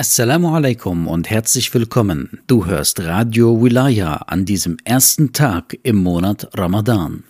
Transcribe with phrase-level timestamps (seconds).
[0.00, 2.38] Assalamu alaikum und herzlich willkommen.
[2.46, 7.24] Du hörst Radio Wilaya an diesem ersten Tag im Monat Ramadan.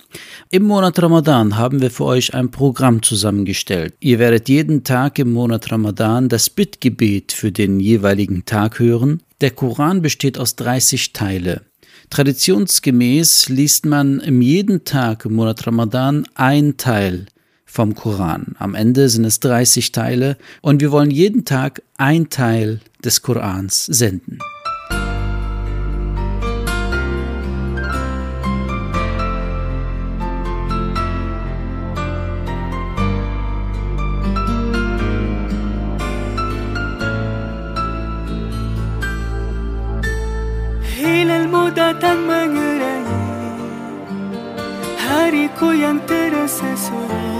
[0.51, 3.95] Im Monat Ramadan haben wir für euch ein Programm zusammengestellt.
[4.01, 9.23] Ihr werdet jeden Tag im Monat Ramadan das Bittgebet für den jeweiligen Tag hören.
[9.41, 11.63] Der Koran besteht aus 30 Teile.
[12.11, 17.29] Traditionsgemäß liest man im jeden Tag im Monat Ramadan ein Teil
[17.69, 18.57] vom Koran.
[18.59, 23.87] Am Ende sind es 30 Teile und wir wollen jeden Tag ein Teil des Korans
[23.87, 24.39] senden.
[45.09, 47.38] Hariku yang terasa sulit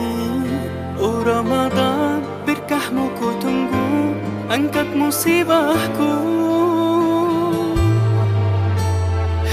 [0.99, 4.19] Oh Ramadan berkahmu ku tunggu
[4.51, 6.11] Angkat musibahku.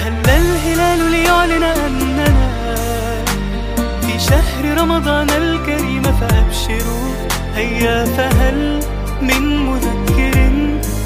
[0.06, 2.30] هل الهلال ليعلن أننا
[4.02, 7.10] في شهر رمضان الكريم فأبشروا
[7.56, 8.60] هيا فهل
[9.22, 10.36] من مذكر.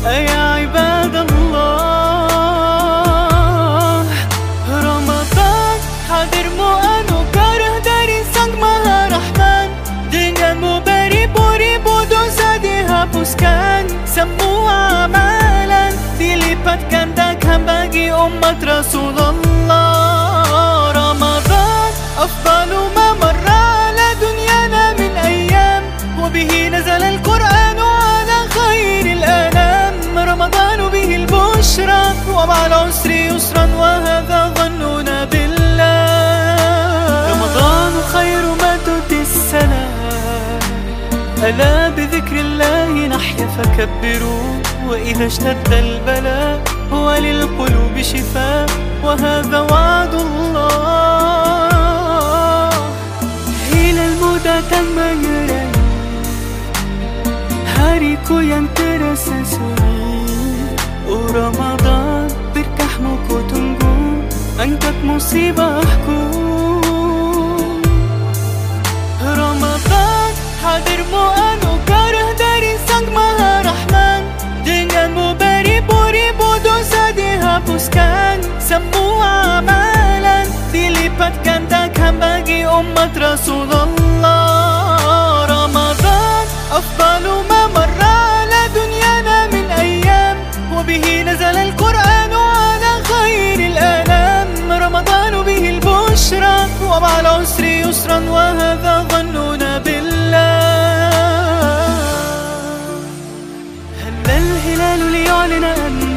[0.06, 1.49] أيا عباد الله
[17.90, 19.82] gandakan bagi umat Rasulullah
[20.94, 25.84] Ramadan أفضل ما مر على دنيانا من أيام
[26.20, 30.20] وبه نزل القرآن على خير الأنام.
[30.20, 35.88] رمضان به البشرى ومع العسر يسرا وهذا ظننا بالله.
[37.32, 40.60] رمضان خير ما تؤتي السلام
[41.40, 44.60] ألا بذكر الله نحيا فكبروا.
[44.90, 48.66] وإذا اشتد البلاء هو للقلوب شفاء
[49.04, 50.70] وهذا وعد الله.
[53.74, 55.72] إلى المدى تميرا
[57.78, 60.26] هاريكو ينترسسوي
[61.08, 63.96] ورمضان بركح موكو تنجو
[64.64, 66.49] أنتك مصيبة أحكو.
[77.66, 80.48] Dosa dihapuskan Semua amalan.
[80.72, 84.30] Dilipat gandakan bagi umat Rasulullah.
[85.50, 90.38] Ramadan أفضل ما مر على دنيانا من أيام
[90.70, 101.10] وبه نزل القرآن على خير الأنام رمضان به البشرى ومع العسر يسرا وهذا ظننا بالله
[104.06, 105.66] هل الهلال ليعلن
[106.00, 106.09] في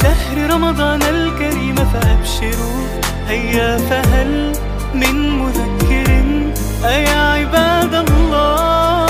[0.00, 2.82] شهر رمضان الكريم فأبشروا
[3.28, 4.52] هيا فهل
[4.94, 6.06] من مذكر
[6.84, 9.06] أيا عباد الله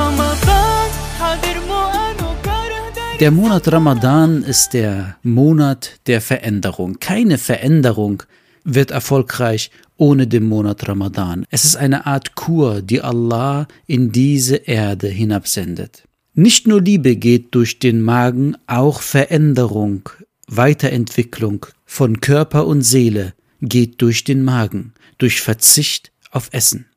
[0.00, 6.98] رمضان حاضر مؤن كره Der Monat Ramadan ist der Monat der Veränderung.
[7.00, 8.22] Keine Veränderung
[8.64, 11.44] wird erfolgreich ohne den Monat Ramadan.
[11.50, 16.04] Es ist eine Art Kur, die Allah in diese Erde hinabsendet.
[16.35, 20.09] Nicht nur Liebe geht durch den Magen, auch Veränderung,
[20.47, 26.87] Weiterentwicklung von Körper und Seele geht durch den Magen, durch Verzicht auf Essen.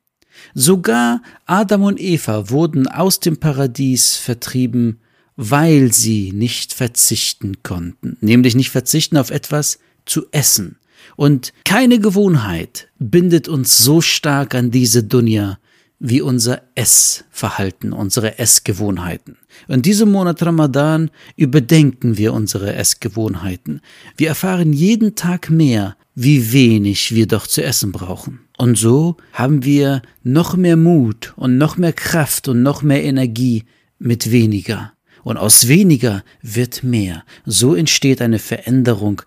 [0.54, 5.00] Sogar Adam und Eva wurden aus dem Paradies vertrieben,
[5.36, 10.78] weil sie nicht verzichten konnten, nämlich nicht verzichten auf etwas zu essen.
[11.14, 15.58] Und keine Gewohnheit bindet uns so stark an diese Dunya
[15.98, 19.38] wie unser Essverhalten, unsere Essgewohnheiten.
[19.68, 23.80] In diesem Monat Ramadan überdenken wir unsere Essgewohnheiten.
[24.16, 28.40] Wir erfahren jeden Tag mehr, wie wenig wir doch zu essen brauchen.
[28.58, 33.64] Und so haben wir noch mehr Mut und noch mehr Kraft und noch mehr Energie
[33.98, 34.92] mit weniger.
[35.22, 37.24] Und aus weniger wird mehr.
[37.44, 39.22] So entsteht eine Veränderung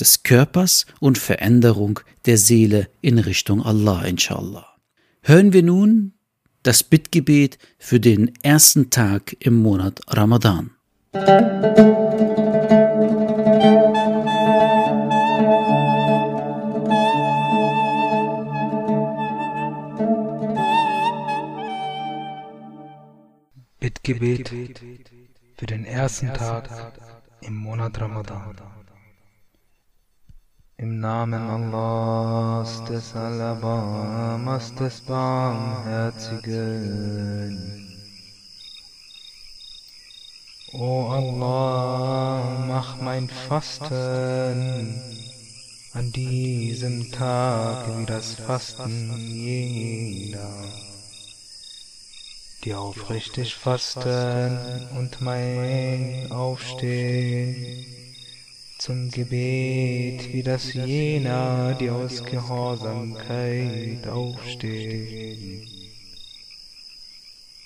[0.00, 4.67] des Körpers und Veränderung der Seele in Richtung Allah, inshallah.
[5.28, 6.14] Hören wir nun
[6.62, 10.70] das Bittgebet für den ersten Tag im Monat Ramadan.
[23.80, 24.50] Bittgebet
[25.58, 26.70] für den ersten Tag
[27.42, 28.77] im Monat Ramadan.
[30.80, 36.38] Im Namen Allahs, des Alabamas, des Barmherzigen.
[40.72, 45.02] O Allah, mach mein Fasten.
[45.94, 50.62] An diesem Tag wie das Fasten jener,
[52.62, 57.97] die aufrichtig fasten und mein Aufstehen
[58.78, 65.68] zum Gebet wie das jener, die aus Gehorsamkeit aufstehen.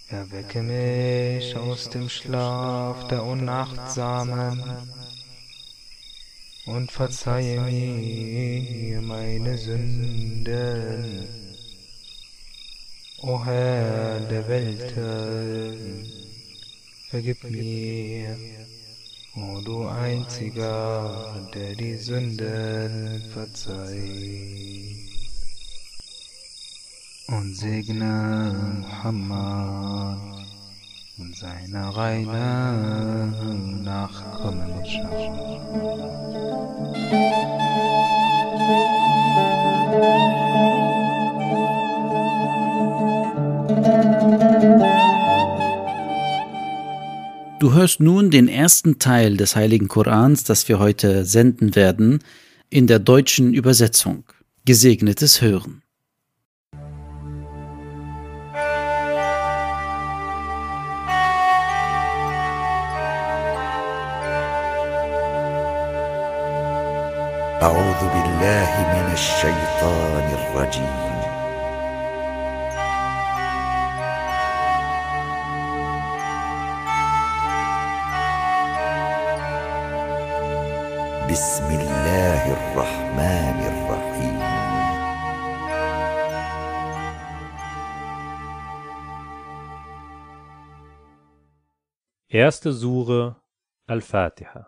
[0.09, 4.63] Erwecke mich aus dem Schlaf der Unachtsamen
[6.67, 11.29] und verzeihe mir meine Sünden.
[13.19, 16.07] O Herr der Welten,
[17.11, 18.37] vergib mir,
[19.35, 24.99] o du einziger, der die Sünden verzeiht.
[27.29, 30.19] Und segne Muhammad
[31.19, 33.33] und seine reine
[33.83, 35.33] Nachkommenschaft.
[47.62, 52.20] Du hörst nun den ersten Teil des Heiligen Korans, das wir heute senden werden,
[52.70, 54.26] in der deutschen Übersetzung.
[54.66, 55.82] Gesegnetes Hören.
[67.62, 71.11] أعوذ بالله من الشيطان الرجيم
[81.32, 84.38] بسم الله الرحمن الرحيم
[92.30, 93.36] Erste Sure
[93.88, 94.68] Al-Fatiha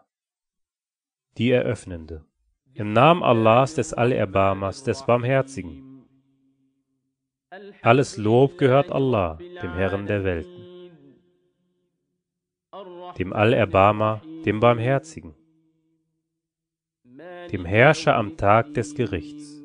[1.38, 2.26] Die Eröffnende
[2.74, 6.06] Im Namen Allahs des Allerbarmers, des Barmherzigen.
[7.82, 10.92] Alles Lob gehört Allah, dem Herrn der Welten,
[13.18, 15.34] dem Allerbarmer, dem Barmherzigen,
[17.53, 19.63] dem Herrscher am Tag des Gerichts.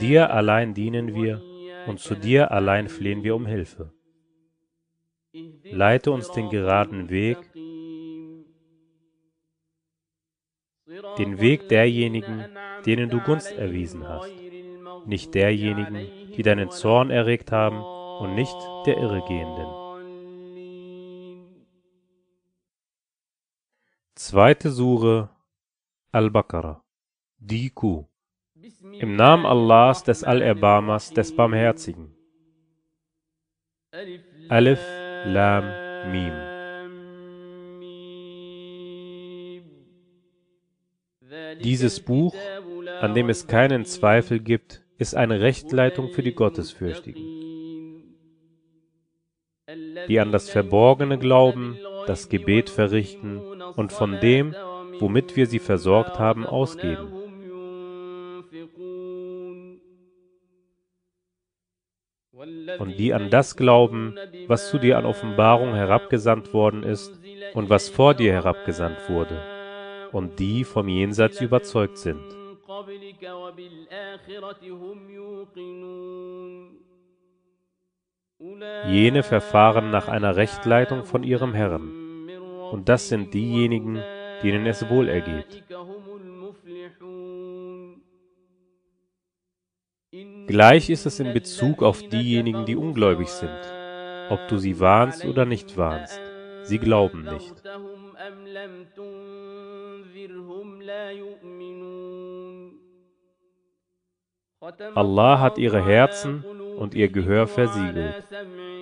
[0.00, 1.42] Dir allein dienen wir
[1.86, 3.92] und zu dir allein flehen wir um Hilfe.
[5.64, 7.38] Leite uns den geraden Weg,
[11.18, 12.44] den Weg derjenigen,
[12.86, 14.32] denen du Gunst erwiesen hast,
[15.06, 17.82] nicht derjenigen, die deinen Zorn erregt haben
[18.20, 19.66] und nicht der Irregehenden.
[24.14, 25.30] Zweite Sure
[26.10, 26.82] Al-Baqarah
[27.38, 28.06] Die Kuh
[28.98, 32.14] Im Namen Allahs des Allerbarmers, des Barmherzigen.
[34.48, 34.80] Alif,
[35.26, 35.64] Lam,
[36.10, 36.32] Mim.
[41.62, 42.34] Dieses Buch,
[43.00, 47.22] an dem es keinen Zweifel gibt, ist eine Rechtleitung für die Gottesfürchtigen,
[50.08, 53.38] die an das Verborgene glauben, das Gebet verrichten
[53.76, 54.54] und von dem,
[55.00, 57.12] womit wir sie versorgt haben, ausgeben.
[62.78, 64.14] Und die an das glauben,
[64.46, 67.18] was zu dir an Offenbarung herabgesandt worden ist
[67.54, 69.42] und was vor dir herabgesandt wurde,
[70.12, 72.22] und die vom Jenseits überzeugt sind.
[78.86, 82.28] Jene verfahren nach einer Rechtleitung von ihrem Herrn,
[82.70, 84.00] und das sind diejenigen,
[84.42, 85.64] denen es wohl ergeht.
[90.46, 93.60] Gleich ist es in Bezug auf diejenigen, die ungläubig sind,
[94.30, 96.20] ob du sie warnst oder nicht warnst.
[96.62, 97.54] Sie glauben nicht.
[104.94, 106.44] Allah hat ihre Herzen
[106.76, 108.24] und ihr Gehör versiegelt.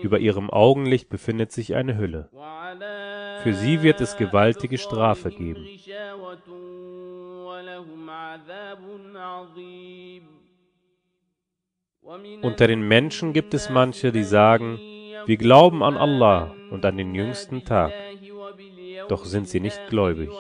[0.02, 2.30] Über ihrem Augenlicht befindet sich eine Hülle.
[3.46, 5.68] Für sie wird es gewaltige Strafe geben.
[12.42, 14.80] Unter den Menschen gibt es manche, die sagen,
[15.26, 17.92] wir glauben an Allah und an den jüngsten Tag,
[19.08, 20.30] doch sind sie nicht gläubig.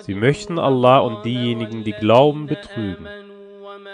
[0.00, 3.06] Sie möchten Allah und diejenigen, die glauben, betrügen,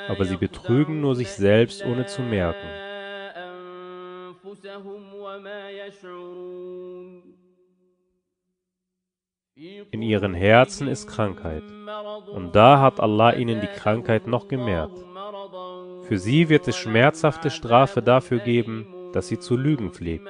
[0.08, 2.68] aber sie betrügen nur sich selbst, ohne zu merken.
[9.90, 11.62] In ihren Herzen ist Krankheit,
[12.32, 14.92] und da hat Allah ihnen die Krankheit noch gemehrt.
[16.02, 20.28] Für sie wird es schmerzhafte Strafe dafür geben, dass sie zu lügen pflegten.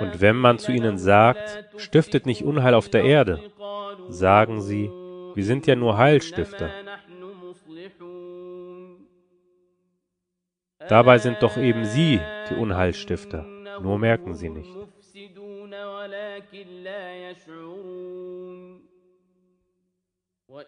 [0.00, 3.40] Und wenn man zu ihnen sagt, stiftet nicht Unheil auf der Erde,
[4.08, 4.90] sagen sie,
[5.34, 6.70] wir sind ja nur Heilstifter.
[10.88, 12.20] Dabei sind doch eben sie
[12.50, 13.44] die Unheilstifter,
[13.80, 14.70] nur merken sie nicht.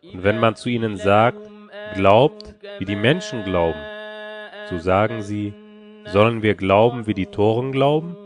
[0.02, 1.49] Und wenn man zu ihnen sagt,
[1.95, 3.81] glaubt, wie die Menschen glauben,
[4.71, 5.52] so sagen sie,
[6.07, 8.16] sollen wir glauben, wie die Toren glauben?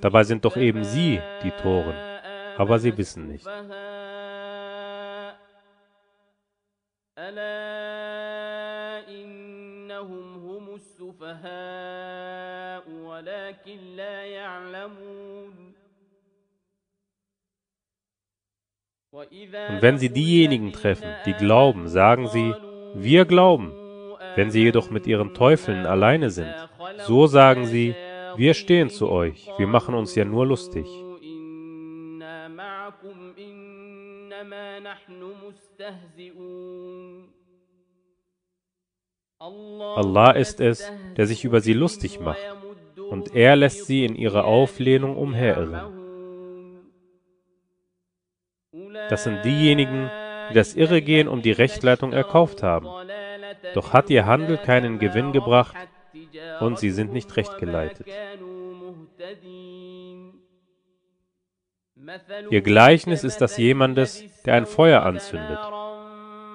[0.00, 1.94] Dabei sind doch eben sie die Toren,
[2.56, 3.46] aber sie wissen nicht.
[19.68, 22.54] Und wenn sie diejenigen treffen, die glauben, sagen sie,
[22.94, 23.72] wir glauben.
[24.36, 26.54] Wenn sie jedoch mit ihren Teufeln alleine sind,
[27.06, 27.94] so sagen sie,
[28.36, 30.86] wir stehen zu euch, wir machen uns ja nur lustig.
[39.38, 42.44] Allah ist es, der sich über sie lustig macht,
[43.08, 46.00] und er lässt sie in ihrer Auflehnung umherirren.
[49.08, 50.10] Das sind diejenigen,
[50.50, 52.86] die das Irregehen um die Rechtleitung erkauft haben.
[53.74, 55.76] Doch hat ihr Handel keinen Gewinn gebracht
[56.60, 58.06] und sie sind nicht rechtgeleitet.
[62.50, 65.58] Ihr Gleichnis ist das jemandes, der ein Feuer anzündet.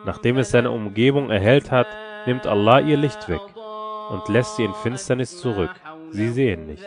[0.05, 1.87] Nachdem es seine Umgebung erhellt hat,
[2.25, 3.41] nimmt Allah ihr Licht weg
[4.09, 5.71] und lässt sie in Finsternis zurück.
[6.11, 6.85] Sie sehen nicht.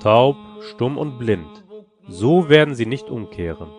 [0.00, 0.36] Taub,
[0.70, 1.64] stumm und blind,
[2.06, 3.70] so werden sie nicht umkehren.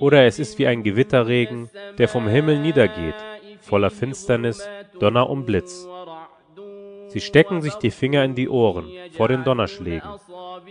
[0.00, 3.14] Oder es ist wie ein Gewitterregen, der vom Himmel niedergeht,
[3.60, 4.66] voller Finsternis,
[4.98, 5.86] Donner und Blitz.
[7.08, 10.08] Sie stecken sich die Finger in die Ohren vor den Donnerschlägen,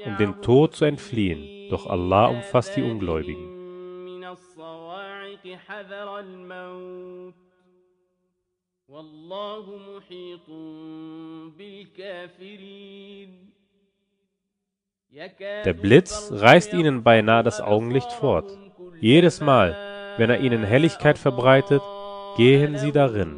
[0.06, 3.60] um dem Tod zu entfliehen, doch Allah umfasst die Ungläubigen.
[15.12, 18.46] Der Blitz reißt ihnen beinahe das Augenlicht fort.
[19.00, 19.76] Jedes Mal,
[20.18, 21.82] wenn er ihnen Helligkeit verbreitet,
[22.38, 23.36] gehen sie darin.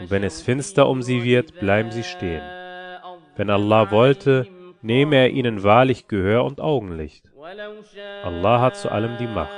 [0.00, 2.42] Und wenn es finster um sie wird, bleiben sie stehen.
[3.36, 4.48] Wenn Allah wollte,
[4.82, 7.24] nehme er ihnen wahrlich Gehör und Augenlicht.
[8.24, 9.52] Allah hat zu allem die Macht.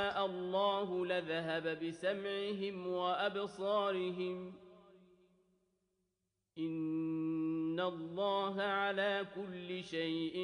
[6.58, 10.36] إن الله على كل شيء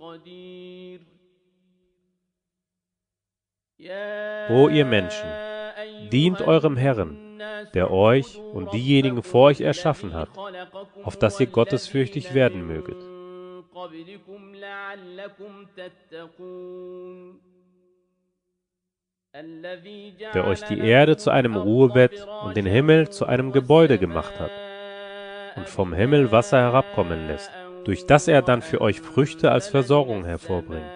[0.00, 1.00] قدير
[4.48, 5.28] O ihr Menschen,
[6.10, 7.38] dient eurem Herrn,
[7.74, 10.30] der euch und diejenigen vor euch erschaffen hat,
[11.02, 12.96] auf dass ihr gottesfürchtig werden möget.
[20.34, 24.50] Der euch die Erde zu einem Ruhebett und den Himmel zu einem Gebäude gemacht hat
[25.56, 27.50] und vom Himmel Wasser herabkommen lässt,
[27.84, 30.90] durch das er dann für euch Früchte als Versorgung hervorbringt.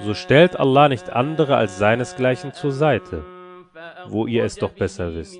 [0.00, 3.24] So stellt Allah nicht andere als seinesgleichen zur Seite,
[4.06, 5.38] wo ihr es doch besser wisst.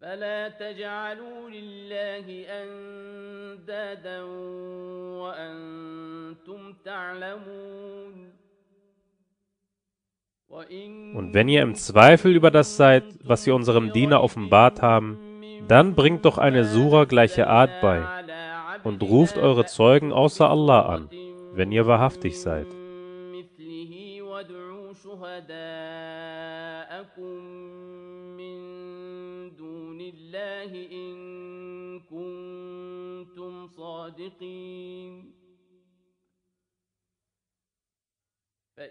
[0.00, 4.22] فلا تجعلوا لله أندادا
[5.22, 8.32] وأنتم تعلمون
[11.13, 15.17] und wenn ihr im Zweifel über das seid, was wir unserem Diener offenbart haben,
[15.67, 18.03] dann bringt doch eine Sura gleicher Art bei
[18.83, 21.09] und ruft eure Zeugen außer Allah an,
[21.53, 22.67] wenn ihr wahrhaftig seid.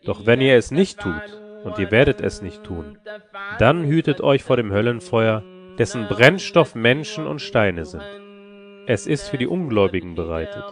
[0.04, 2.98] Doch wenn ihr es nicht tut, und ihr werdet es nicht tun.
[3.58, 5.42] Dann hütet euch vor dem Höllenfeuer,
[5.78, 8.04] dessen Brennstoff Menschen und Steine sind.
[8.86, 10.64] Es ist für die Ungläubigen bereitet.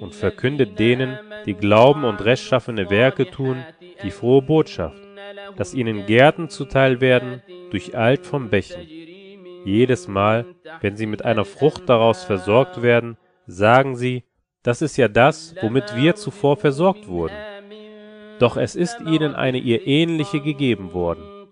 [0.00, 3.64] Und verkündet denen, die glauben und rechtschaffene Werke tun,
[4.02, 5.00] die frohe Botschaft,
[5.56, 8.80] dass ihnen Gärten zuteil werden, durcheilt vom Bächen
[9.64, 10.46] Jedes Mal,
[10.80, 14.23] wenn sie mit einer Frucht daraus versorgt werden, sagen sie,
[14.63, 17.35] das ist ja das, womit wir zuvor versorgt wurden.
[18.39, 21.47] Doch es ist ihnen eine ihr ähnliche gegeben worden,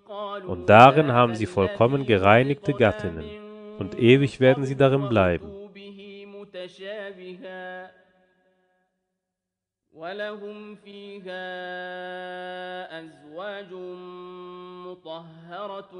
[0.47, 3.25] und darin haben sie vollkommen gereinigte Gattinnen,
[3.79, 5.51] und ewig werden sie darin bleiben.
[9.95, 11.45] ولهم فيها
[12.99, 13.73] أزواج
[14.85, 15.95] مطهرة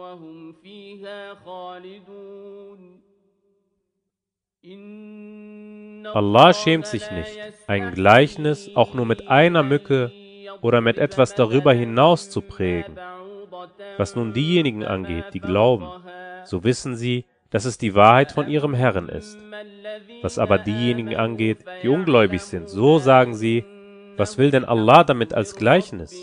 [0.00, 3.05] وهم فيها خالدون
[6.13, 10.11] Allah schämt sich nicht, ein Gleichnis auch nur mit einer Mücke
[10.61, 12.97] oder mit etwas darüber hinaus zu prägen.
[13.97, 15.87] Was nun diejenigen angeht, die glauben,
[16.45, 19.37] so wissen sie, dass es die Wahrheit von ihrem Herrn ist.
[20.21, 23.63] Was aber diejenigen angeht, die ungläubig sind, so sagen sie,
[24.17, 26.15] was will denn Allah damit als Gleichnis?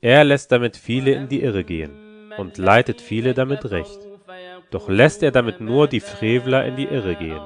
[0.00, 4.05] Er lässt damit viele in die Irre gehen und leitet viele damit recht.
[4.76, 7.40] Doch lässt er damit nur die Frevler in die Irre gehen.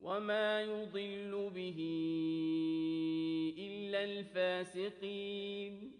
[0.00, 1.78] وما يضل به
[3.58, 5.97] إلا الفاسقين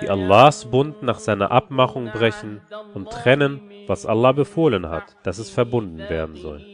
[0.00, 2.60] die Allahs Bund nach seiner Abmachung brechen
[2.94, 6.64] und trennen, was Allah befohlen hat, dass es verbunden werden soll,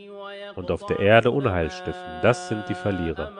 [0.54, 2.22] und auf der Erde Unheil stiften.
[2.22, 3.32] Das sind die Verlierer.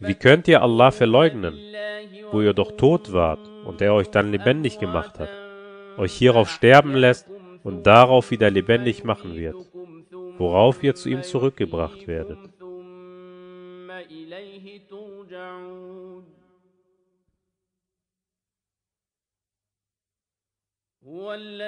[0.00, 1.67] Wie könnt ihr Allah verleugnen?
[2.30, 5.30] Wo ihr doch tot wart und er euch dann lebendig gemacht hat,
[5.96, 7.28] euch hierauf sterben lässt
[7.62, 9.56] und darauf wieder lebendig machen wird,
[10.38, 12.38] worauf ihr zu ihm zurückgebracht werdet?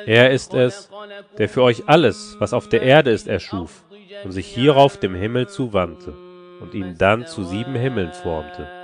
[0.07, 0.91] Er ist es,
[1.39, 3.85] der für euch alles, was auf der Erde ist, erschuf
[4.25, 6.15] und sich hierauf dem Himmel zuwandte
[6.61, 8.80] und ihn dann zu sieben Himmeln formte.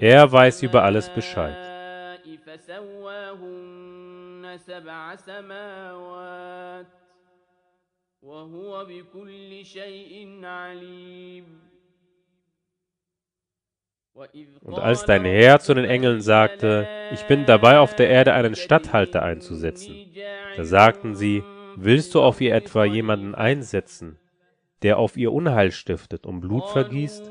[0.00, 1.56] Er weiß über alles Bescheid.
[14.60, 18.54] Und als dein Herr zu den Engeln sagte, ich bin dabei, auf der Erde einen
[18.54, 19.94] Statthalter einzusetzen,
[20.56, 21.42] da sagten sie,
[21.76, 24.18] willst du auf ihr etwa jemanden einsetzen,
[24.82, 27.30] der auf ihr Unheil stiftet und Blut vergießt,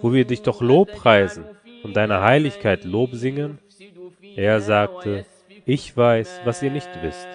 [0.00, 1.44] wo wir dich doch Lobpreisen
[1.83, 3.59] und deiner Heiligkeit Lob singen?
[4.35, 5.25] Er sagte,
[5.65, 7.27] ich weiß, was ihr nicht wisst.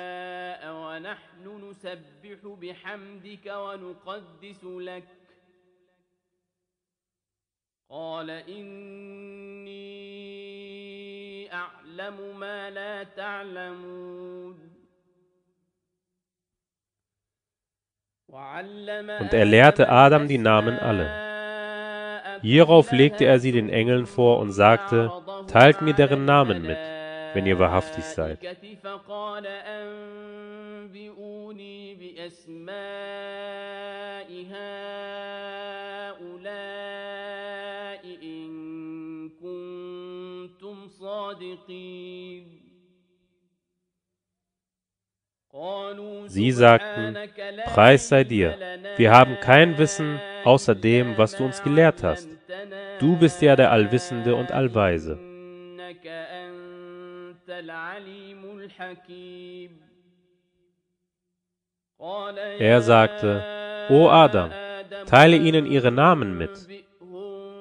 [7.90, 9.74] قال إني
[11.52, 14.74] أعلم ما لا تعلمون
[19.20, 21.27] Und er lehrte Adam die Namen alle.
[22.41, 25.11] Hierauf legte er sie den Engeln vor und sagte,
[25.47, 26.77] teilt mir deren Namen mit,
[27.33, 28.39] wenn ihr wahrhaftig seid.
[46.27, 47.17] Sie sagten,
[47.65, 48.57] Preis sei dir,
[48.97, 52.29] wir haben kein Wissen, außer dem, was du uns gelehrt hast.
[52.99, 55.19] Du bist ja der Allwissende und Allweise.
[62.59, 63.43] Er sagte,
[63.89, 64.51] O Adam,
[65.05, 66.67] teile ihnen ihre Namen mit.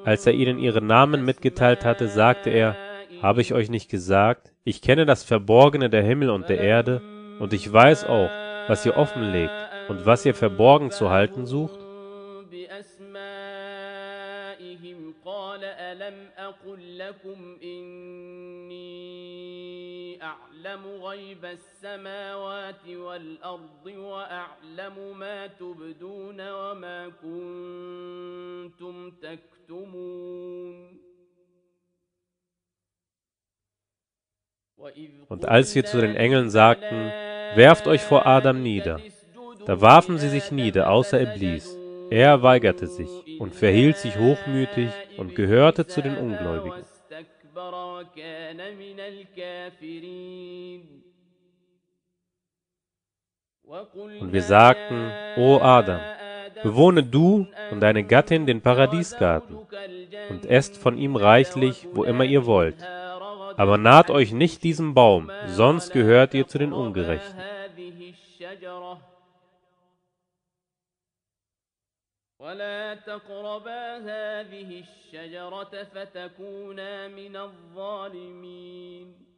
[0.05, 2.77] Als er ihnen ihre Namen mitgeteilt hatte, sagte er,
[3.23, 7.03] habe ich euch nicht gesagt, ich kenne das Verborgene der Himmel und der Erde,
[7.41, 8.31] und ich weiß auch,
[8.69, 9.53] was ihr offenlegt
[9.89, 11.81] und was ihr verborgen zu halten sucht.
[20.24, 31.04] أعلم غيب السماوات والأرض وأعلم ما تبدون وما كنتم تكتمون
[35.30, 37.10] Und als wir zu den Engeln sagten,
[37.56, 39.00] werft euch vor Adam nieder,
[39.66, 41.77] da warfen sie sich nieder, außer Iblis.
[42.11, 46.85] Er weigerte sich und verhielt sich hochmütig und gehörte zu den Ungläubigen.
[54.21, 56.01] Und wir sagten, O Adam,
[56.63, 59.59] bewohne du und deine Gattin den Paradiesgarten
[60.31, 62.77] und esst von ihm reichlich, wo immer ihr wollt.
[63.57, 67.39] Aber naht euch nicht diesem Baum, sonst gehört ihr zu den Ungerechten.
[72.40, 79.34] ولا تقربا هذه الشجرة فتكونا من الظالمين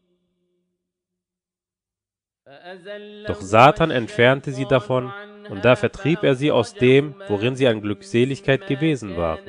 [3.28, 5.12] Doch Satan entfernte sie davon,
[5.49, 9.45] und da vertrieb er sie aus dem, worin sie an Glückseligkeit gewesen waren.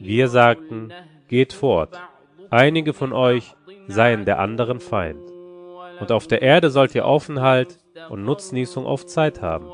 [0.00, 0.92] Wir sagten,
[1.28, 1.98] geht fort,
[2.50, 3.54] einige von euch
[3.88, 5.22] seien der anderen Feind.
[5.98, 7.78] Und auf der Erde sollt ihr Aufenthalt
[8.10, 9.70] und Nutznießung auf Zeit haben.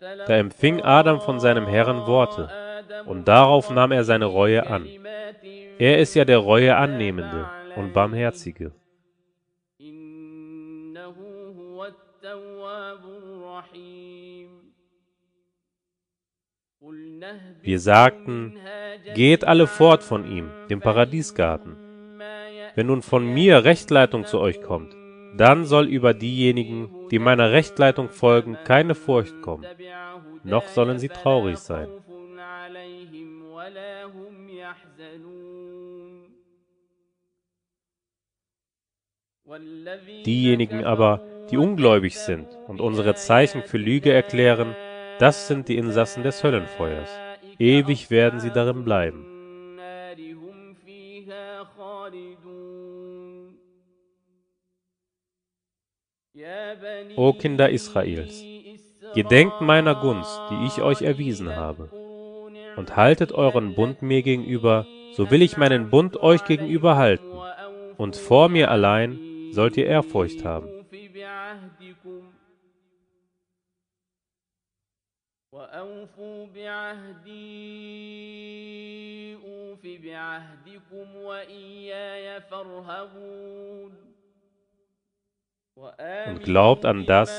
[0.00, 2.48] Da empfing Adam von seinem Herrn Worte,
[3.06, 4.86] und darauf nahm er seine Reue an.
[5.78, 8.72] Er ist ja der Reue annehmende und barmherzige.
[17.62, 18.58] Wir sagten,
[19.14, 21.76] geht alle fort von ihm, dem Paradiesgarten.
[22.74, 24.94] Wenn nun von mir Rechtleitung zu euch kommt,
[25.36, 29.66] dann soll über diejenigen, die meiner Rechtleitung folgen, keine Furcht kommen,
[30.44, 31.88] noch sollen sie traurig sein.
[40.24, 44.74] Diejenigen aber, die ungläubig sind und unsere Zeichen für Lüge erklären,
[45.18, 47.10] das sind die Insassen des Höllenfeuers.
[47.58, 49.35] Ewig werden sie darin bleiben.
[57.15, 58.43] O Kinder Israels,
[59.13, 61.89] gedenkt meiner Gunst, die ich euch erwiesen habe,
[62.77, 67.31] und haltet euren Bund mir gegenüber, so will ich meinen Bund euch gegenüber halten,
[67.97, 69.19] und vor mir allein
[69.51, 70.69] sollt ihr Ehrfurcht haben.
[75.51, 77.35] وأوفوا بعهدي
[79.35, 83.91] أوف بعهدكم وإياي فارهبون
[85.76, 87.30] und glaubt an das,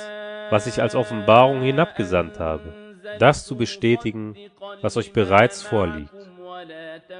[0.52, 2.72] was ich als Offenbarung hinabgesandt habe,
[3.18, 4.36] das zu bestätigen,
[4.82, 6.14] was euch bereits vorliegt.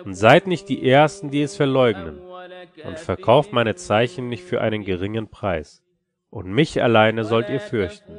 [0.06, 2.20] Und seid nicht die Ersten, die es verleugnen,
[2.86, 5.84] und verkauft meine Zeichen nicht für einen geringen Preis.
[6.30, 8.18] Und mich alleine sollt ihr fürchten.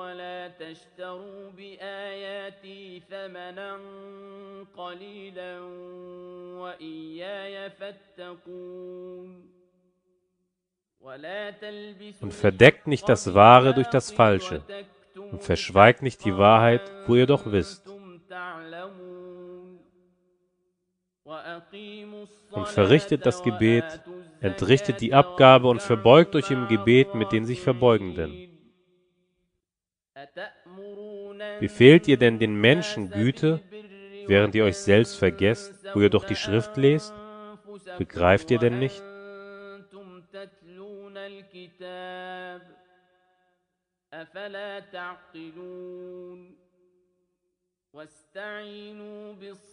[0.00, 3.78] ولا تشتروا بآياتي ثمنا
[4.76, 5.60] قليلا
[6.60, 9.56] وإياي فاتقون
[12.20, 14.62] Und verdeckt nicht das Wahre durch das Falsche
[15.30, 17.88] und verschweigt nicht die Wahrheit, wo ihr doch wisst.
[22.50, 24.00] Und verrichtet das Gebet,
[24.40, 28.49] entrichtet die Abgabe und verbeugt euch im Gebet mit den sich Verbeugenden.
[31.59, 33.61] Befehlt ihr denn den Menschen Güte,
[34.27, 37.13] während ihr euch selbst vergesst, wo ihr doch die Schrift lest?
[37.97, 39.01] Begreift ihr denn nicht?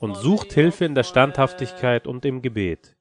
[0.00, 2.96] Und sucht Hilfe in der Standhaftigkeit und im Gebet.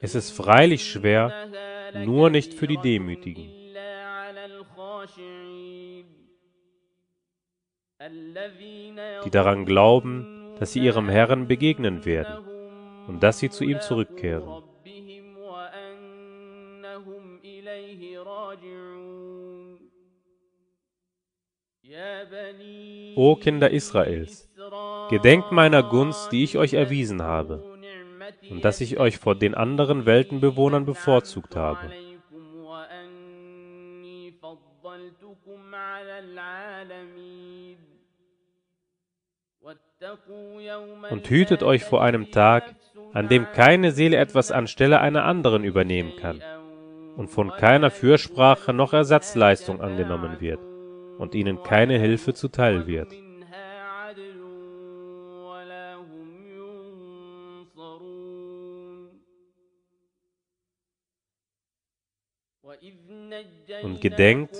[0.00, 1.48] Es ist freilich schwer,
[1.94, 3.62] nur nicht für die Demütigen
[9.24, 12.44] die daran glauben, dass sie ihrem Herrn begegnen werden
[13.06, 14.62] und dass sie zu ihm zurückkehren.
[23.14, 24.50] O Kinder Israels,
[25.10, 27.62] gedenkt meiner Gunst, die ich euch erwiesen habe,
[28.50, 31.92] und dass ich euch vor den anderen Weltenbewohnern bevorzugt habe.
[41.10, 42.74] Und hütet euch vor einem Tag,
[43.12, 46.42] an dem keine Seele etwas anstelle einer anderen übernehmen kann
[47.16, 50.60] und von keiner Fürsprache noch Ersatzleistung angenommen wird
[51.18, 53.12] und ihnen keine Hilfe zuteil wird.
[63.82, 64.56] Und gedenkt,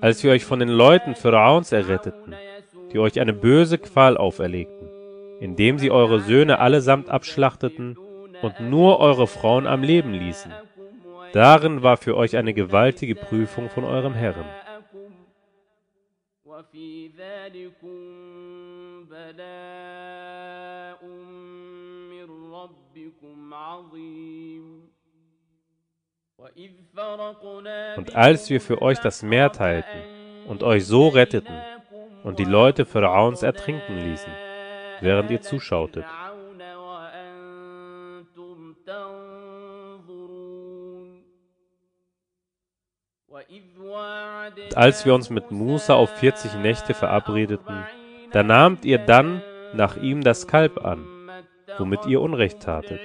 [0.00, 2.34] als wir euch von den Leuten Pharaons erretteten,
[2.92, 4.79] die euch eine böse Qual auferlegten,
[5.40, 7.96] indem sie eure Söhne allesamt abschlachteten
[8.42, 10.52] und nur eure Frauen am Leben ließen.
[11.32, 14.44] Darin war für euch eine gewaltige Prüfung von eurem Herrn.
[27.96, 30.00] Und als wir für euch das Meer teilten
[30.48, 31.54] und euch so retteten
[32.24, 34.32] und die Leute Pharaons ertrinken ließen,
[35.00, 36.04] während ihr zuschautet.
[43.26, 47.84] Und als wir uns mit Musa auf 40 Nächte verabredeten,
[48.32, 51.06] da nahmt ihr dann nach ihm das Kalb an,
[51.78, 53.00] womit ihr Unrecht tatet.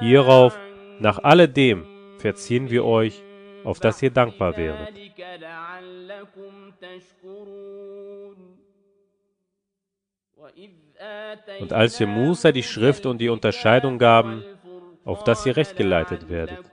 [0.00, 0.58] Hierauf
[1.04, 1.84] nach alledem
[2.16, 3.22] verziehen wir euch,
[3.62, 4.88] auf dass ihr dankbar wäret.
[11.60, 14.44] Und als wir Musa die Schrift und die Unterscheidung gaben,
[15.04, 16.64] auf dass ihr recht geleitet werdet.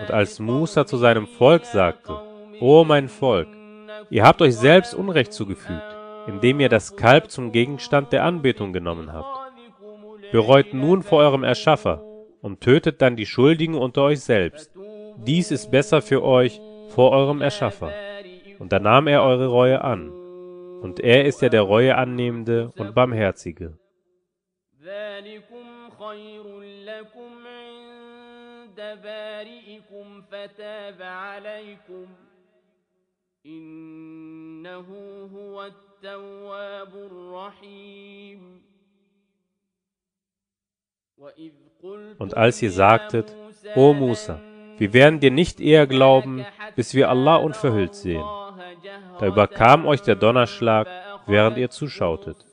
[0.00, 2.20] Und als Musa zu seinem Volk sagte,
[2.58, 3.48] O mein Volk,
[4.10, 5.95] ihr habt euch selbst Unrecht zugefügt
[6.26, 9.38] indem ihr das Kalb zum Gegenstand der Anbetung genommen habt.
[10.32, 12.02] Bereut nun vor eurem Erschaffer
[12.42, 14.70] und tötet dann die Schuldigen unter euch selbst.
[15.16, 17.92] Dies ist besser für euch vor eurem Erschaffer.
[18.58, 20.10] Und da nahm er eure Reue an.
[20.82, 23.78] Und er ist ja der Reue annehmende und barmherzige.
[33.45, 34.85] إنه
[35.35, 38.61] هو التواب الرحيم
[41.17, 44.39] وإذ قلتم Und als ihr يا sagtet, موسى O Musa,
[44.77, 46.45] wir werden dir nicht eher glauben,
[46.75, 48.25] bis wir Allah unverhüllt sehen.
[49.19, 50.87] Da überkam euch der Donnerschlag,
[51.27, 52.44] während ihr zuschautet.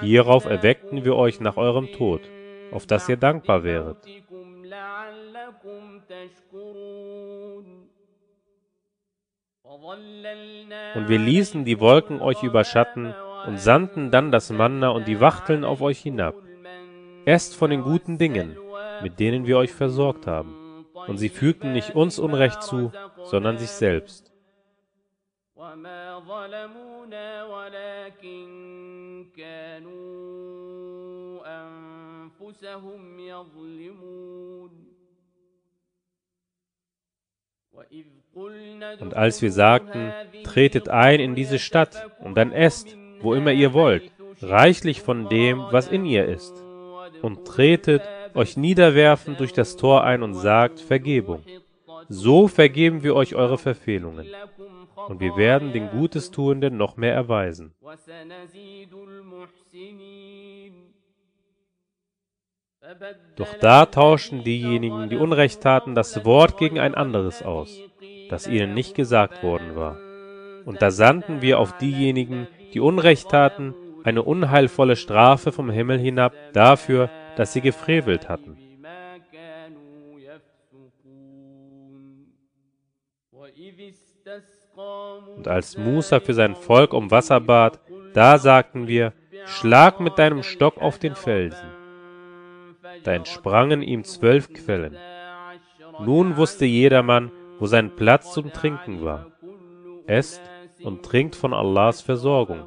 [0.00, 2.22] Hierauf erweckten wir euch nach eurem Tod,
[2.72, 3.98] auf dass ihr dankbar wäret.
[4.06, 7.90] موتكم لعلكم تشكرون
[10.94, 13.14] Und wir ließen die Wolken euch überschatten
[13.46, 16.34] und sandten dann das Manna und die Wachteln auf euch hinab.
[17.24, 18.56] Esst von den guten Dingen,
[19.02, 20.84] mit denen wir euch versorgt haben.
[21.06, 22.92] Und sie fügten nicht uns Unrecht zu,
[23.24, 24.30] sondern sich selbst.
[25.60, 28.73] وما ظلمونا ولكن
[29.36, 31.00] كانوا
[31.46, 34.70] أنفسهم يظلمون
[37.72, 40.12] وإذ قلنا Und als wir sagten,
[40.44, 44.10] tretet ein in diese Stadt und dann esst, wo immer ihr wollt,
[44.42, 46.54] reichlich von dem, was in ihr ist.
[47.22, 48.02] Und tretet,
[48.34, 51.42] euch niederwerfend durch das Tor ein und sagt Vergebung.
[52.08, 54.26] So vergeben wir euch eure Verfehlungen.
[55.08, 57.72] Und wir werden den Gutestuenden noch mehr erweisen.
[57.82, 60.90] وسنزيد المحسنين
[63.36, 67.78] Doch da tauschten diejenigen, die Unrecht taten, das Wort gegen ein anderes aus,
[68.30, 69.98] das ihnen nicht gesagt worden war.
[70.64, 76.32] Und da sandten wir auf diejenigen, die Unrecht taten, eine unheilvolle Strafe vom Himmel hinab
[76.54, 78.56] dafür, dass sie gefrevelt hatten.
[78.56, 81.24] بما كانوا يفسقون
[83.32, 84.53] وإذ استسقى
[85.36, 87.80] Und als Musa für sein Volk um Wasser bat,
[88.14, 89.12] da sagten wir,
[89.46, 91.68] schlag mit deinem Stock auf den Felsen.
[93.04, 94.96] Da entsprangen ihm zwölf Quellen.
[96.00, 99.26] Nun wusste jedermann, wo sein Platz zum Trinken war.
[100.06, 100.42] Esst
[100.82, 102.64] und trinkt von Allahs Versorgung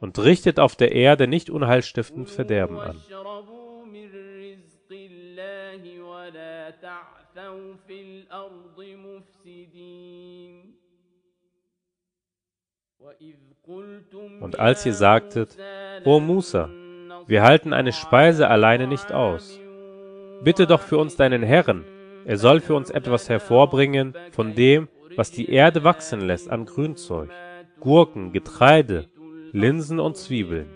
[0.00, 2.96] und richtet auf der Erde nicht unheilstiftend Verderben an.
[2.96, 10.83] واشربوا من رزق الله ولا تعثوا في الأرض مفسدين وإذ قلتم
[14.39, 15.57] und als ihr sagtet,
[16.03, 16.69] O Musa,
[17.27, 19.59] wir halten eine Speise alleine nicht aus,
[20.43, 21.85] bitte doch für uns deinen Herrn,
[22.25, 27.29] er soll für uns etwas hervorbringen von dem, was die Erde wachsen lässt an Grünzeug,
[27.79, 29.07] Gurken, Getreide,
[29.51, 30.67] Linsen und Zwiebeln.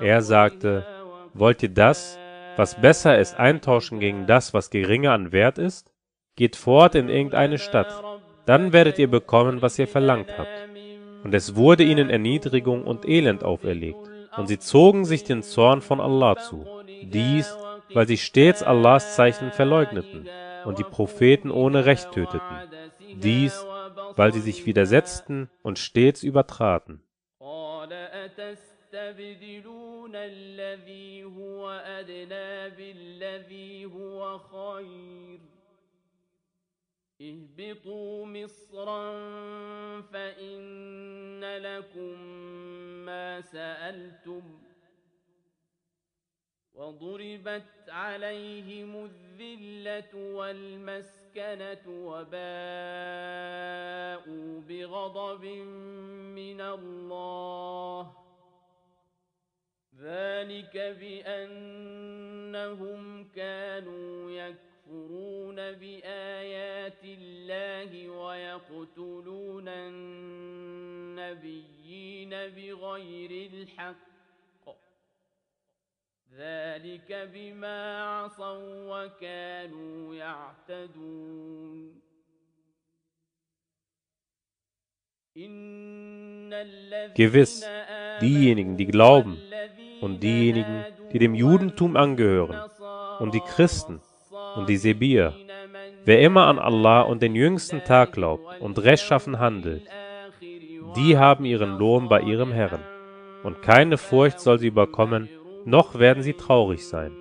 [0.00, 0.84] Er sagte,
[1.34, 2.18] wollt ihr das,
[2.56, 5.92] was besser ist, eintauschen gegen das, was geringer an Wert ist?
[6.36, 8.02] Geht fort in irgendeine Stadt,
[8.46, 10.67] dann werdet ihr bekommen, was ihr verlangt habt
[11.27, 16.01] Und es wurde ihnen Erniedrigung und Elend auferlegt, und sie zogen sich den Zorn von
[16.01, 16.65] Allah zu.
[17.03, 17.55] Dies,
[17.93, 20.27] weil sie stets Allahs Zeichen verleugneten
[20.65, 22.57] und die Propheten ohne Recht töteten.
[23.15, 23.65] Dies,
[24.15, 27.01] weil sie sich widersetzten und stets übertraten.
[27.39, 27.91] قال
[28.93, 35.39] أتستبدلون الذي هو أدنى بالذي هو خير
[37.20, 39.10] اهبطوا مصرا
[40.00, 42.20] فإن لكم
[43.06, 44.58] ما سألتم
[46.74, 52.38] وضربت عليهم الذلة والمسكنة وباءوا
[54.60, 55.44] بغضب
[56.34, 58.16] من الله
[60.00, 62.48] ذلك بأنهم
[63.28, 64.77] كانوا يكفرون
[65.79, 71.49] بآيات الله ويقتلون النبيين
[72.29, 73.95] بغير الحق
[76.37, 82.03] ذلك بما عصوا وكانوا يعتدون
[87.15, 87.65] Gewiss,
[88.21, 89.39] diejenigen, die glauben
[89.99, 92.69] und diejenigen, die dem Judentum angehören
[93.19, 93.99] und die Christen
[94.58, 95.34] und die Sebir,
[96.04, 99.86] wer immer an Allah und den jüngsten Tag glaubt und rechtschaffen handelt,
[100.96, 102.82] die haben ihren Lohn bei ihrem Herrn,
[103.44, 105.28] und keine Furcht soll sie überkommen,
[105.64, 107.12] noch werden sie traurig sein.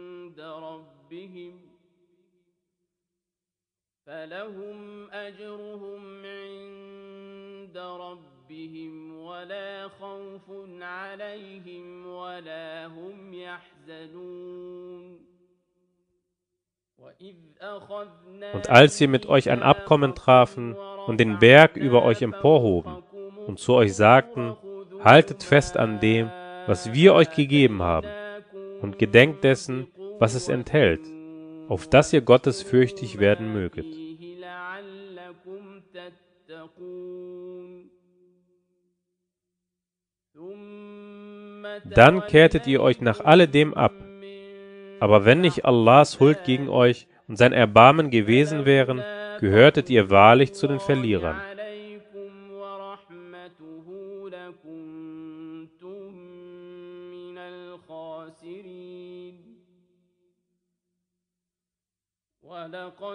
[18.53, 20.75] Und als wir mit euch ein Abkommen trafen
[21.08, 23.03] und den Berg über euch emporhoben
[23.47, 24.56] und zu euch sagten,
[25.03, 26.30] haltet fest an dem,
[26.67, 28.08] was wir euch gegeben haben,
[28.82, 29.88] und gedenkt dessen,
[30.19, 31.01] was es enthält,
[31.67, 33.86] auf dass ihr gottesfürchtig werden möget.
[41.86, 43.93] Dann kehrtet ihr euch nach alledem ab.
[44.99, 49.03] Aber wenn nicht Allahs Huld gegen euch und sein Erbarmen gewesen wären,
[49.39, 51.39] gehörtet ihr wahrlich zu den Verlierern.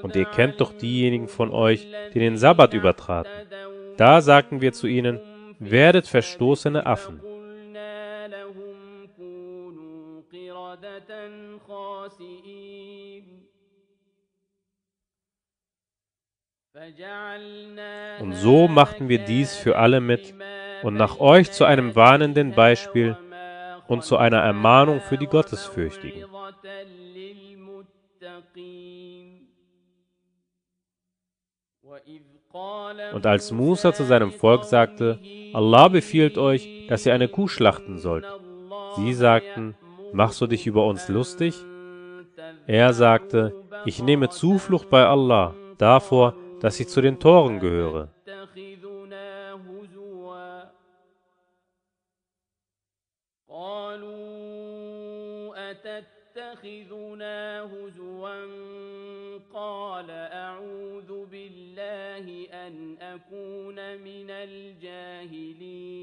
[0.02, 3.32] Und ihr kennt doch diejenigen von euch, die den Sabbat übertraten.
[3.96, 5.20] Da sagten wir zu ihnen,
[5.58, 7.20] werdet verstoßene Affen.
[18.20, 20.34] Und so machten wir dies für alle mit
[20.82, 23.16] und nach euch zu einem warnenden Beispiel
[23.88, 26.24] und zu einer Ermahnung für die Gottesfürchtigen.
[33.12, 35.18] Und als Musa zu seinem Volk sagte,
[35.52, 38.26] Allah befiehlt euch, dass ihr eine Kuh schlachten sollt,
[38.96, 39.74] sie sagten,
[40.12, 41.54] machst du dich über uns lustig?
[42.66, 48.09] Er sagte, ich nehme Zuflucht bei Allah davor, dass ich zu den Toren gehöre.
[56.37, 58.35] تتخذنا هزوا
[59.53, 65.97] قال أعوذ بالله أن أكون من الجاهلين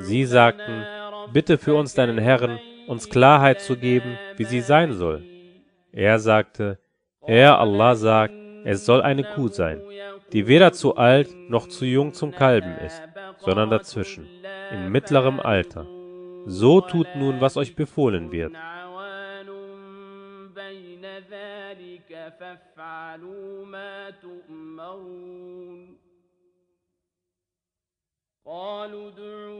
[0.00, 0.84] Sie sagten,
[1.32, 5.24] bitte für uns deinen Herrn, uns Klarheit zu geben, wie sie sein soll.
[5.92, 6.78] Er sagte,
[7.27, 9.81] er, Allah sagt, es soll eine Kuh sein,
[10.33, 13.01] die weder zu alt noch zu jung zum Kalben ist,
[13.39, 14.27] sondern dazwischen,
[14.71, 15.85] in mittlerem Alter.
[16.45, 18.53] So tut nun, was euch befohlen wird.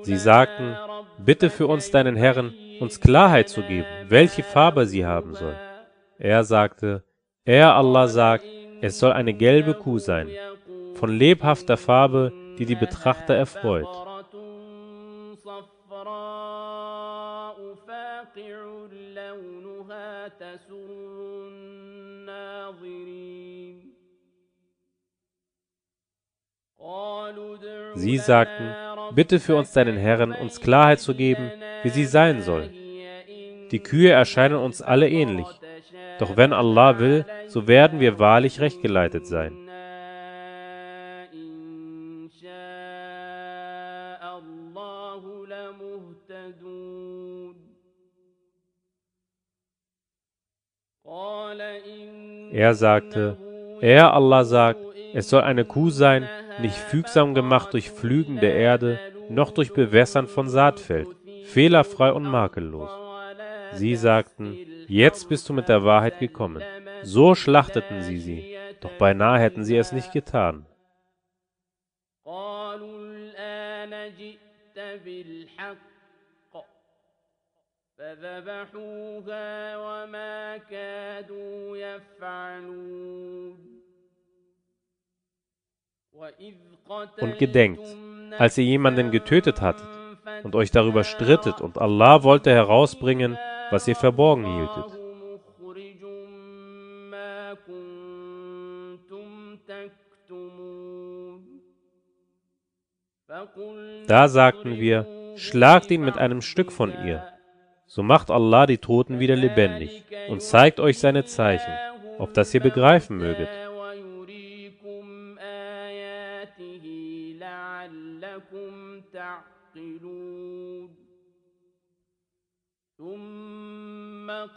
[0.03, 0.77] Sie sagten,
[1.17, 5.55] bitte für uns deinen Herrn, uns Klarheit zu geben, welche Farbe sie haben soll.
[6.17, 7.03] Er sagte,
[7.47, 8.43] er Allah sagt,
[8.81, 10.27] es soll eine gelbe Kuh sein,
[10.95, 13.87] von lebhafter Farbe, die die Betrachter erfreut.
[27.95, 28.75] Sie sagten,
[29.15, 31.49] bitte für uns deinen Herrn, uns Klarheit zu geben,
[31.83, 32.69] wie sie sein soll.
[33.71, 35.47] Die Kühe erscheinen uns alle ähnlich.
[36.19, 39.67] Doch wenn Allah will, so werden wir wahrlich rechtgeleitet sein.
[52.51, 53.37] Er sagte,
[53.81, 54.79] er Allah sagt,
[55.13, 56.27] es soll eine Kuh sein,
[56.61, 61.07] nicht fügsam gemacht durch Pflügen der Erde, noch durch Bewässern von Saatfeld,
[61.45, 62.89] fehlerfrei und makellos.
[63.73, 66.63] Sie sagten, jetzt bist du mit der Wahrheit gekommen.
[67.02, 70.66] So schlachteten sie sie, doch beinahe hätten sie es nicht getan.
[72.24, 75.76] قالوا الآن جئت بالحق
[77.98, 83.72] فذبحوها وما كادوا يفعلون
[87.20, 87.80] Und gedenkt,
[88.38, 89.88] als ihr jemanden getötet hattet
[90.44, 93.36] und euch darüber strittet und Allah wollte herausbringen,
[93.70, 94.95] was ihr verborgen hieltet.
[104.07, 107.23] Da sagten wir, schlagt ihn mit einem Stück von ihr.
[107.85, 111.73] So macht Allah die Toten wieder lebendig und zeigt euch seine Zeichen,
[112.17, 113.49] auf das ihr begreifen möget.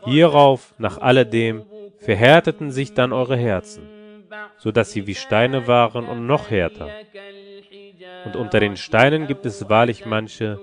[0.04, 1.64] Hierauf, nach alledem,
[1.98, 4.26] verhärteten sich dann eure Herzen,
[4.58, 6.88] so dass sie wie Steine waren und noch härter.
[8.25, 10.59] Und unter den Steinen gibt es wahrlich manche,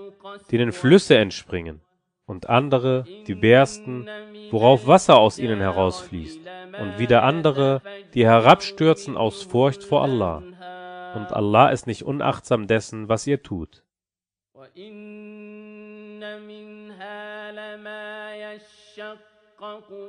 [0.51, 1.81] denen Flüsse entspringen,
[2.27, 4.09] und andere, die bersten,
[4.51, 6.41] worauf Wasser aus ihnen herausfließt,
[6.81, 7.83] und wieder andere,
[8.15, 10.43] die herabstürzen aus Furcht vor Allah.
[11.15, 13.83] Und Allah ist nicht unachtsam dessen, was ihr tut.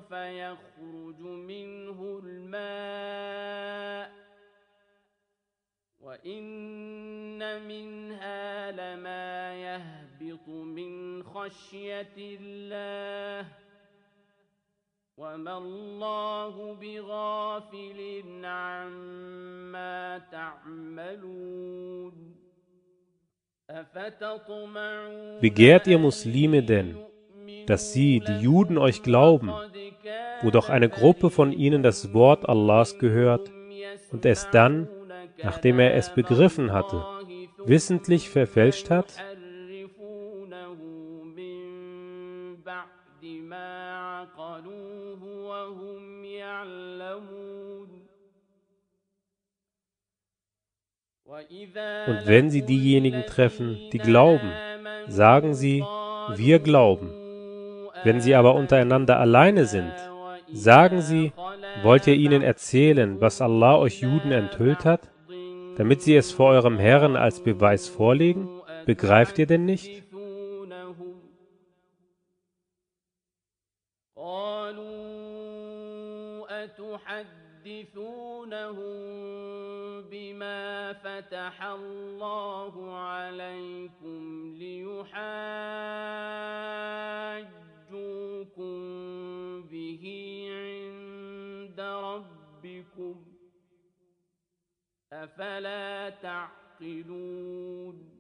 [0.10, 4.12] فيخرج منه الماء
[6.00, 13.48] وإن منها لما يهبط من خشية الله
[15.18, 21.64] وما الله بغافل عما تعملون
[25.42, 26.98] Begehrt ihr Muslime denn,
[27.66, 29.52] dass sie, die Juden, euch glauben,
[30.42, 33.50] wo doch eine Gruppe von ihnen das Wort Allahs gehört
[34.12, 34.88] und es dann
[35.43, 37.05] nachdem er es begriffen hatte,
[37.65, 39.15] wissentlich verfälscht hat?
[52.07, 54.51] Und wenn sie diejenigen treffen, die glauben,
[55.09, 55.85] sagen sie,
[56.37, 57.11] wir glauben.
[58.05, 59.93] Wenn sie aber untereinander alleine sind,
[60.53, 61.33] sagen sie,
[61.83, 65.11] wollt ihr ihnen erzählen, was Allah euch Juden enthüllt hat?
[65.78, 68.48] damit sie es vor eurem Herrn als Beweis vorlegen?
[68.86, 70.04] Begreift ihr denn nicht?
[80.14, 85.14] بما فتح الله عليكم ليحاجوكم
[89.72, 90.04] به
[90.52, 93.27] عند ربكم
[95.14, 98.14] أفلا تعقلون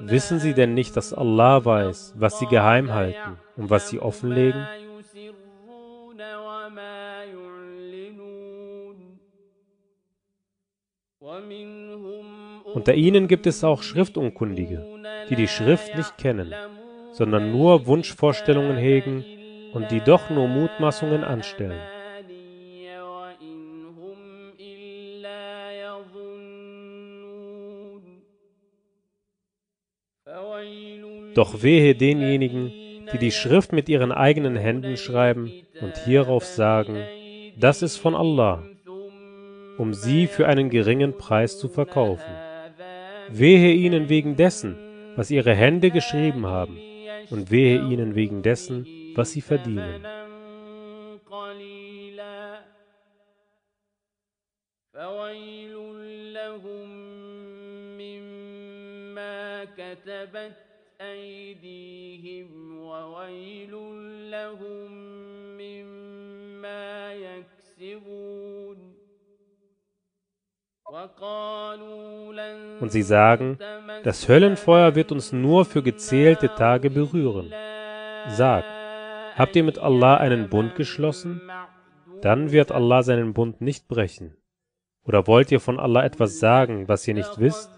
[0.00, 4.66] Wissen sie denn nicht, dass Allah weiß, was sie geheim halten und was sie offenlegen?
[12.74, 14.84] Unter ihnen gibt es auch Schriftunkundige,
[15.30, 16.52] die die Schrift nicht kennen,
[17.12, 19.24] sondern nur Wunschvorstellungen hegen
[19.72, 21.80] und die doch nur Mutmaßungen anstellen.
[31.36, 32.72] Doch wehe denjenigen,
[33.12, 37.04] die die Schrift mit ihren eigenen Händen schreiben und hierauf sagen,
[37.56, 38.62] das ist von Allah,
[39.78, 42.32] um sie für einen geringen Preis zu verkaufen.
[43.28, 44.76] Wehe ihnen wegen dessen,
[45.16, 46.78] was ihre Hände geschrieben haben,
[47.30, 50.04] und wehe ihnen wegen dessen, was sie verdienen.
[54.92, 55.74] فويل
[56.34, 56.88] لهم
[57.98, 60.65] مما كتبت
[61.00, 63.72] أيديهم وويل
[64.30, 64.92] لهم
[65.58, 68.92] مما يكسبون
[72.80, 73.58] Und sie sagen,
[74.04, 77.50] das Höllenfeuer wird uns nur für gezählte Tage berühren.
[78.28, 78.64] Sag,
[79.34, 81.40] habt ihr mit Allah einen Bund geschlossen?
[82.20, 84.36] Dann wird Allah seinen Bund nicht brechen.
[85.04, 87.75] Oder wollt ihr von Allah etwas sagen, was ihr nicht wisst?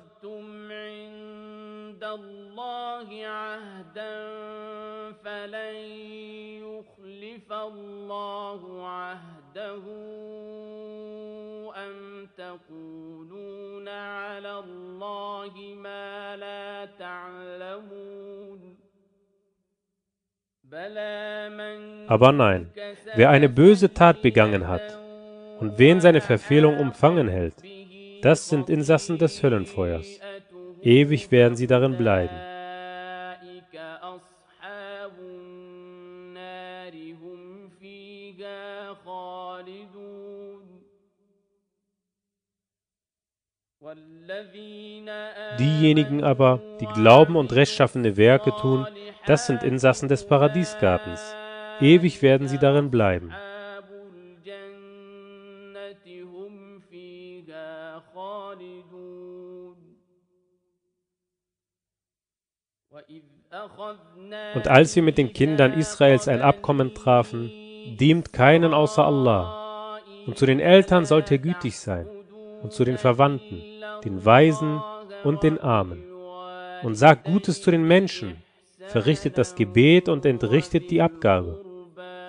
[9.69, 9.85] عهده
[11.77, 18.75] أم تقولون على الله ما لا تعلمون
[22.09, 22.73] Aber nein,
[23.15, 24.99] wer eine böse Tat begangen hat
[25.61, 27.55] und wen seine Verfehlung umfangen hält,
[28.23, 30.19] das sind Insassen des Höllenfeuers.
[30.83, 32.48] Ewig werden sie darin bleiben.
[45.60, 48.88] Diejenigen aber, die glauben und rechtschaffene Werke tun,
[49.26, 51.36] das sind Insassen des Paradiesgartens.
[51.82, 53.34] Ewig werden sie darin bleiben.
[64.56, 67.52] Und als wir mit den Kindern Israels ein Abkommen trafen,
[68.00, 70.00] dient keinen außer Allah.
[70.28, 72.08] Und zu den Eltern sollt ihr gütig sein
[72.62, 74.81] und zu den Verwandten den Weisen
[75.25, 76.03] und den Armen.
[76.83, 78.43] Und sagt Gutes zu den Menschen,
[78.89, 81.65] verrichtet das Gebet und entrichtet die Abgabe.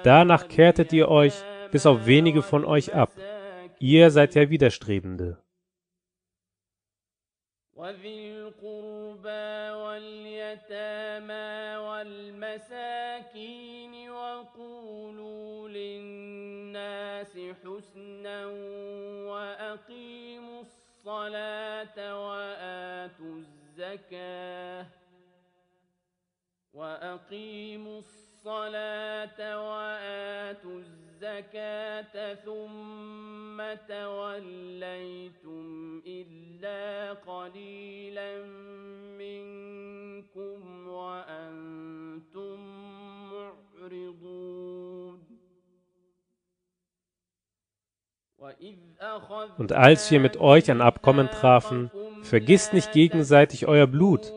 [0.03, 1.33] Danach kehrtet ihr euch
[1.71, 3.11] bis auf wenige von euch ab.
[3.79, 5.37] Ihr seid ja Widerstrebende.
[7.75, 11.51] وذي القربى واليتامى
[12.55, 18.45] والمساكين وقولوا للناس حسنا
[19.27, 20.78] وأقيموا الصلاة
[21.98, 24.86] وآتوا الزكاة
[26.74, 35.66] وأقيموا الصلاة وآتوا الزكاة ثم توليتم
[36.06, 38.44] إلا قليلا
[39.18, 42.60] منكم وأنتم
[43.32, 45.29] معرضون
[49.57, 51.89] Und als wir mit euch ein Abkommen trafen,
[52.21, 54.31] vergisst nicht gegenseitig euer Blut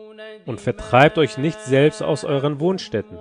[0.45, 3.19] und vertreibt euch nicht selbst aus euren Wohnstätten.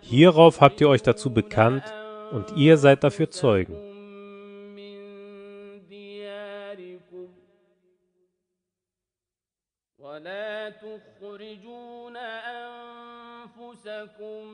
[0.00, 1.84] Hierauf habt ihr euch dazu bekannt
[2.32, 3.76] und ihr seid dafür Zeugen.
[4.76, 7.28] من دياركم
[9.98, 12.16] ولا تخرجون
[13.46, 14.44] أنفسكم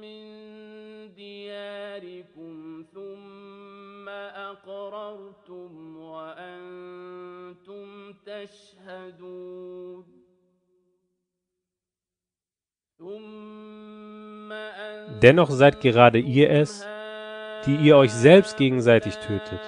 [0.00, 0.22] من
[1.14, 3.25] دياركم ثم
[4.52, 7.86] أقررتم وأنتم
[8.26, 10.04] تشهدون
[12.98, 16.86] ثم أنتم Dennoch seid gerade ihr es,
[17.66, 19.60] die ihr euch selbst gegenseitig tötet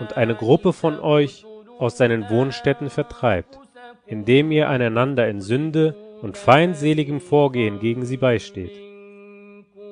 [0.00, 1.44] und eine Gruppe von euch
[1.78, 3.58] aus seinen Wohnstätten vertreibt,
[4.06, 8.72] indem ihr einander in Sünde und feindseligem Vorgehen gegen sie beisteht.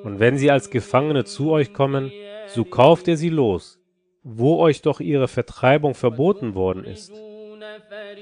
[0.03, 2.11] Und wenn sie als Gefangene zu euch kommen,
[2.54, 3.80] so kauft ihr sie los,
[4.22, 7.12] wo euch doch ihre Vertreibung verboten worden ist.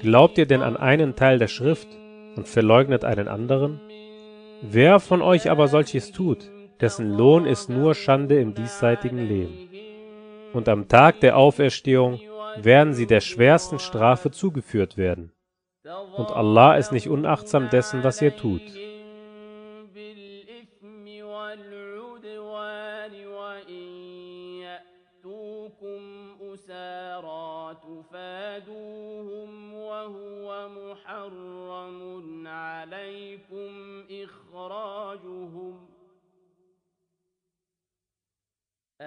[0.01, 1.87] Glaubt ihr denn an einen Teil der Schrift
[2.35, 3.79] und verleugnet einen anderen?
[4.61, 9.69] Wer von euch aber solches tut, dessen Lohn ist nur Schande im diesseitigen Leben.
[10.53, 12.19] Und am Tag der Auferstehung
[12.57, 15.31] werden sie der schwersten Strafe zugeführt werden.
[16.15, 18.61] Und Allah ist nicht unachtsam dessen, was ihr tut.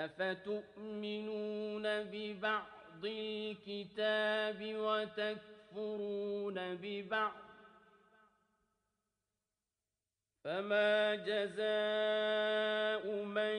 [0.05, 7.33] أفتؤمنون ببعض الكتاب وتكفرون ببعض
[10.45, 13.57] فما جزاء من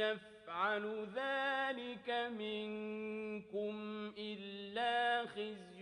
[0.00, 3.74] يفعل ذلك منكم
[4.18, 5.78] إلا خزي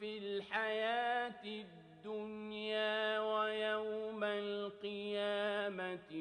[0.00, 6.12] في الحياة الدنيا ويوم القيامة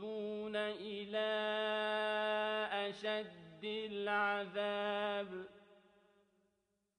[0.00, 1.28] يردون إلى
[2.88, 5.26] أشد العذاب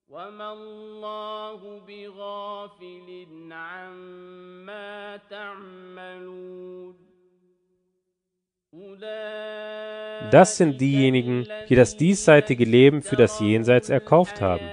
[0.09, 6.95] وما الله بغافل عما تعملون
[8.73, 14.67] أولئك Das sind diejenigen, die das diesseitige Leben für das Jenseits erkauft haben.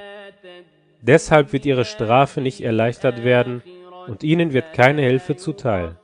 [1.02, 3.62] Deshalb wird ihre Strafe nicht erleichtert werden
[4.06, 5.96] und ihnen wird keine Hilfe zuteil.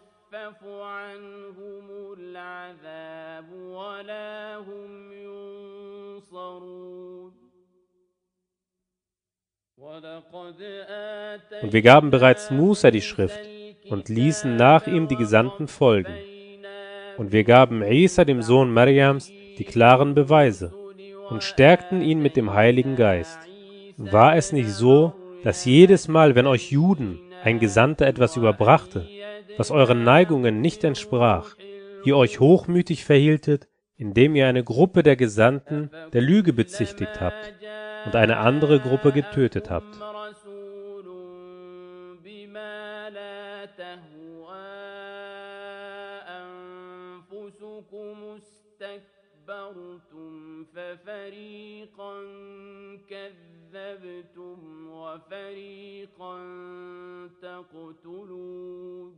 [11.61, 13.39] Und wir gaben bereits Musa die Schrift
[13.89, 16.13] und ließen nach ihm die Gesandten folgen.
[17.17, 20.73] Und wir gaben Isa, dem Sohn Mariams, die klaren Beweise
[21.29, 23.39] und stärkten ihn mit dem Heiligen Geist.
[23.97, 25.13] War es nicht so,
[25.43, 29.07] dass jedes Mal, wenn euch Juden ein Gesandter etwas überbrachte,
[29.57, 31.55] was euren Neigungen nicht entsprach,
[32.03, 33.67] ihr euch hochmütig verhieltet,
[33.97, 37.53] indem ihr eine Gruppe der Gesandten der Lüge bezichtigt habt
[38.05, 39.95] und eine andere Gruppe getötet habt.
[51.24, 52.14] ففريقا
[53.08, 54.58] كذبتم
[54.90, 56.38] وفريقا
[57.42, 59.14] تقتلون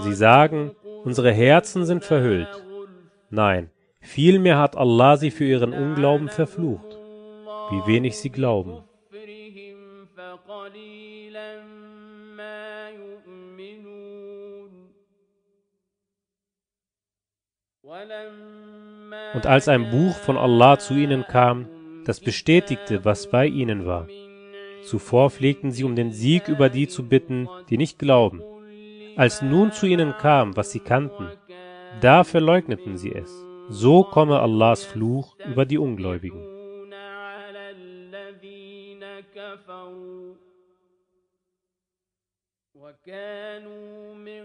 [0.00, 0.74] Sie sagen,
[1.04, 2.64] unsere Herzen sind verhüllt.
[3.28, 3.70] Nein,
[4.00, 6.96] vielmehr hat Allah sie für ihren Unglauben verflucht.
[7.70, 8.84] Wie wenig sie glauben.
[19.34, 21.66] Und als ein Buch von Allah zu ihnen kam,
[22.04, 24.08] das bestätigte, was bei ihnen war.
[24.82, 28.42] Zuvor pflegten sie um den Sieg über die zu bitten, die nicht glauben.
[29.16, 31.28] Als nun zu ihnen kam, was sie kannten,
[32.00, 33.30] da verleugneten sie es.
[33.68, 36.42] So komme Allahs Fluch über die Ungläubigen.
[42.74, 44.44] وكانوا من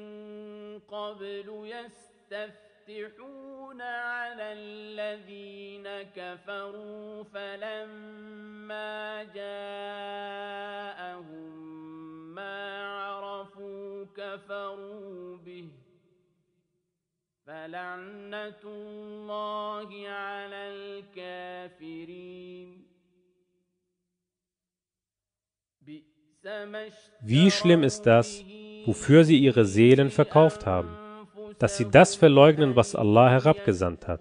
[0.80, 2.67] قبل يستفتحون
[3.81, 11.19] على الذين كفروا فلما جاءهم
[12.35, 15.71] ما عرفوا كفروا به.
[17.47, 22.89] فلعنة الله على الكافرين.
[27.21, 28.45] Wie schlimm ist das,
[28.87, 30.97] wofür sie ihre Seelen verkauft haben,
[31.59, 34.21] dass sie das verleugnen, was Allah herabgesandt hat,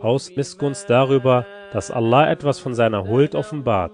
[0.00, 3.92] aus Missgunst darüber, dass Allah etwas von seiner Huld offenbart,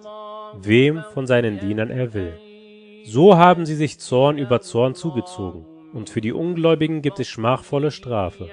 [0.61, 2.34] wem von seinen Dienern er will.
[3.05, 7.90] So haben sie sich Zorn über Zorn zugezogen, und für die Ungläubigen gibt es schmachvolle
[7.90, 8.49] Strafe.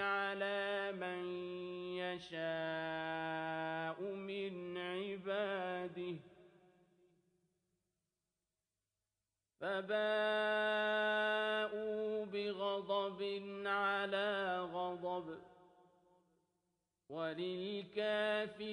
[17.39, 18.65] وللكافرين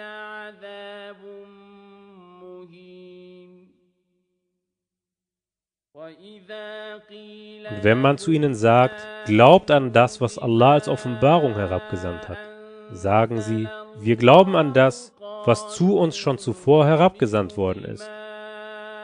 [0.00, 1.22] عذاب
[2.42, 3.70] مهين
[5.92, 12.38] Und wenn man zu ihnen sagt, glaubt an das, was Allah als Offenbarung herabgesandt hat,
[12.92, 13.68] sagen sie,
[13.98, 15.12] wir glauben an das,
[15.44, 18.08] was zu uns schon zuvor herabgesandt worden ist,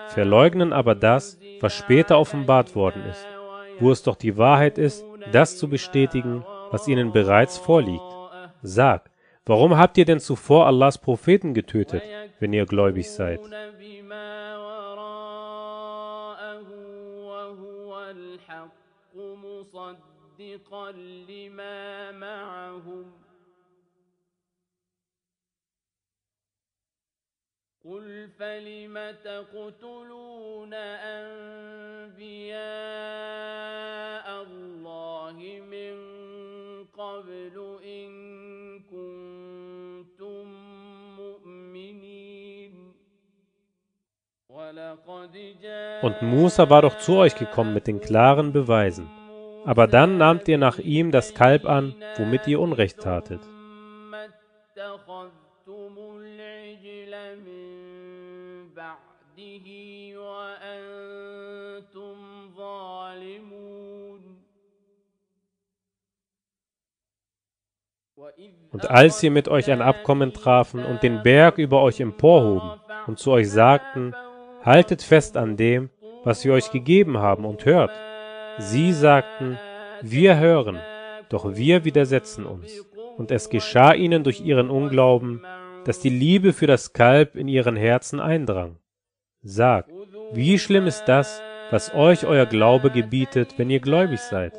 [0.08, 3.26] verleugnen aber das, was später offenbart worden ist,
[3.78, 8.09] wo es doch die Wahrheit ist, das zu bestätigen, was ihnen bereits vorliegt.
[8.62, 9.10] Sag,
[9.44, 12.02] warum habt ihr denn zuvor Allahs Propheten getötet,
[12.40, 13.40] wenn ihr gläubig seid?
[20.38, 20.92] مصدقا
[21.28, 23.12] لما معهم
[27.84, 30.74] قل فلم تقتلون
[32.04, 32.56] أنبياء
[46.01, 49.09] Und Musa war doch zu euch gekommen mit den klaren Beweisen.
[49.65, 53.41] Aber dann nahmt ihr nach ihm das Kalb an, womit ihr Unrecht tatet.
[68.71, 73.19] Und als ihr mit euch ein Abkommen trafen und den Berg über euch emporhoben und
[73.19, 74.15] zu euch sagten,
[74.63, 75.89] haltet fest an dem,
[76.23, 77.91] was wir euch gegeben haben und hört,
[78.59, 79.57] Sie sagten,
[80.01, 80.79] wir hören,
[81.29, 82.85] doch wir widersetzen uns.
[83.17, 85.41] Und es geschah ihnen durch ihren Unglauben,
[85.85, 88.77] dass die Liebe für das Kalb in ihren Herzen eindrang.
[89.41, 89.87] Sag,
[90.33, 91.41] wie schlimm ist das,
[91.71, 94.53] was euch euer Glaube gebietet, wenn ihr gläubig seid?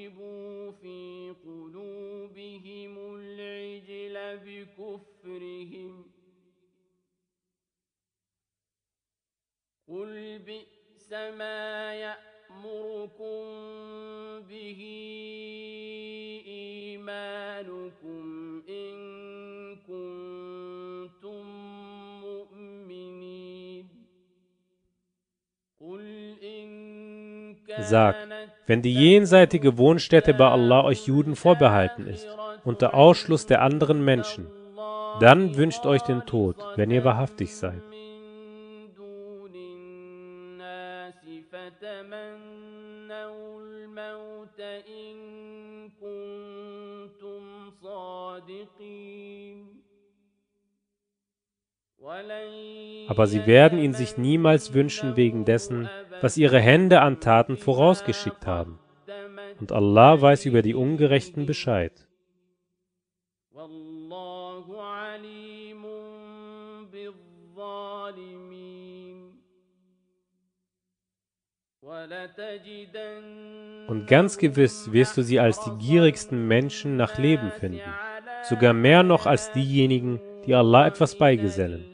[0.00, 6.04] أشربوا في قلوبهم العجل بكفرهم
[9.88, 13.44] قل بئس ما يأمركم
[14.48, 14.80] به
[16.46, 18.22] إيمانكم
[18.68, 18.96] إن
[19.76, 21.46] كنتم
[22.20, 23.88] مؤمنين
[25.80, 26.90] قل إن
[27.78, 28.14] Sag,
[28.70, 32.28] wenn die jenseitige Wohnstätte bei Allah euch Juden vorbehalten ist,
[32.62, 34.46] unter Ausschluss der anderen Menschen,
[35.18, 37.82] dann wünscht euch den Tod, wenn ihr wahrhaftig seid.
[53.08, 55.88] Aber sie werden ihn sich niemals wünschen wegen dessen,
[56.22, 58.78] was ihre Hände an Taten vorausgeschickt haben.
[59.60, 62.06] Und Allah weiß über die Ungerechten Bescheid.
[73.88, 77.80] Und ganz gewiss wirst du sie als die gierigsten Menschen nach Leben finden,
[78.48, 81.84] sogar mehr noch als diejenigen, die Allah etwas beigesellen.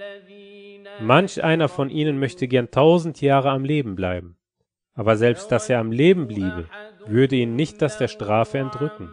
[0.99, 4.37] Manch einer von ihnen möchte gern tausend Jahre am Leben bleiben,
[4.93, 6.67] aber selbst dass er am Leben bliebe,
[7.07, 9.09] würde ihn nicht das der Strafe entrücken.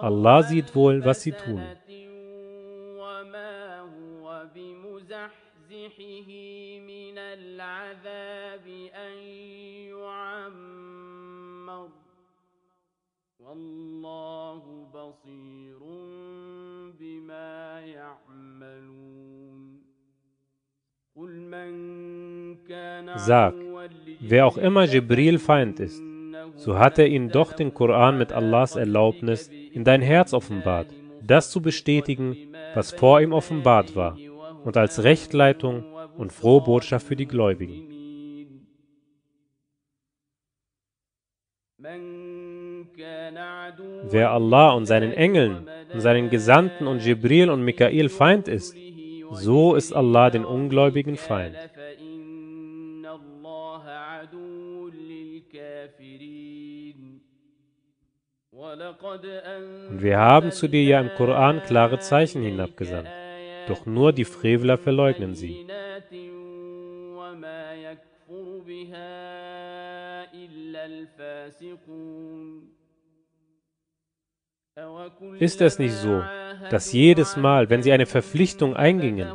[0.00, 1.62] Allah sieht wohl, was sie tun.
[2.96, 6.30] وما هو بمزحزحه
[6.80, 9.16] من العذاب أن
[9.92, 11.88] يعمر
[13.38, 14.62] والله
[14.94, 15.78] بصير
[17.00, 19.49] بما يعملون قل من كان
[23.15, 23.53] Sag,
[24.21, 26.01] wer auch immer Jibril Feind ist,
[26.55, 30.87] so hat er ihm doch den Koran mit Allahs Erlaubnis in dein Herz offenbart,
[31.21, 32.37] das zu bestätigen,
[32.75, 34.17] was vor ihm offenbart war,
[34.63, 35.83] und als Rechtleitung
[36.17, 37.89] und frohe Botschaft für die Gläubigen.
[44.03, 48.75] Wer Allah und seinen Engeln und seinen Gesandten und Jibril und Mikael Feind ist,
[49.31, 51.55] so ist Allah den Ungläubigen Feind.
[59.89, 63.09] Und wir haben zu dir ja im Koran klare Zeichen hinabgesandt,
[63.67, 65.65] doch nur die Frevler verleugnen sie.
[75.39, 76.23] Ist es nicht so,
[76.69, 79.27] dass jedes Mal, wenn sie eine Verpflichtung eingingen,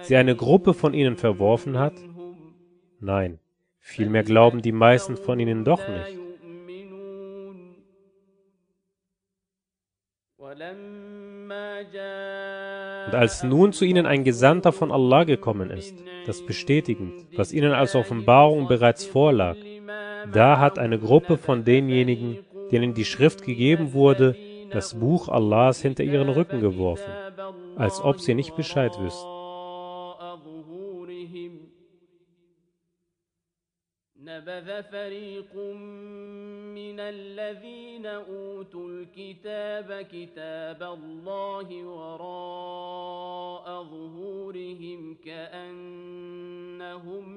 [0.00, 1.92] sie eine Gruppe von ihnen verworfen hat?
[2.98, 3.40] Nein,
[3.78, 6.18] vielmehr glauben die meisten von ihnen doch nicht.
[13.06, 17.72] Und als nun zu ihnen ein Gesandter von Allah gekommen ist, das bestätigend, was ihnen
[17.72, 19.56] als Offenbarung bereits vorlag,
[20.32, 22.38] da hat eine Gruppe von denjenigen,
[22.72, 24.36] denen die Schrift gegeben wurde,
[24.71, 27.11] das Buch Allahs hinter ihren Rücken geworfen,
[27.75, 29.35] als ob sie nicht Bescheid wüssten.
[34.25, 35.55] نبذ فريق
[36.75, 46.45] من الذين أوتوا الكتاب كتاب الله وراء ظهورهم كأنهم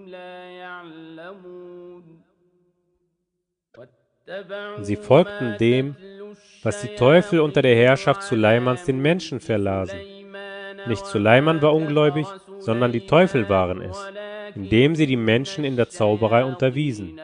[0.08, 2.28] لا يعلمون
[4.82, 5.96] Sie folgten dem,
[6.63, 9.99] was die Teufel unter der Herrschaft Suleimans den Menschen verlasen.
[10.87, 12.25] Nicht Suleiman war ungläubig,
[12.59, 13.97] sondern die Teufel waren es,
[14.55, 17.19] indem sie die Menschen in der Zauberei unterwiesen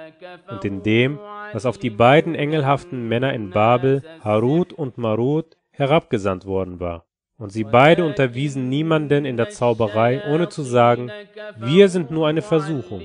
[0.50, 1.20] und in dem,
[1.54, 7.06] was auf die beiden engelhaften Männer in Babel, Harut und Marut, herabgesandt worden war.
[7.38, 11.10] Und sie beide unterwiesen niemanden in der Zauberei, ohne zu sagen,
[11.58, 13.02] wir sind nur eine Versuchung.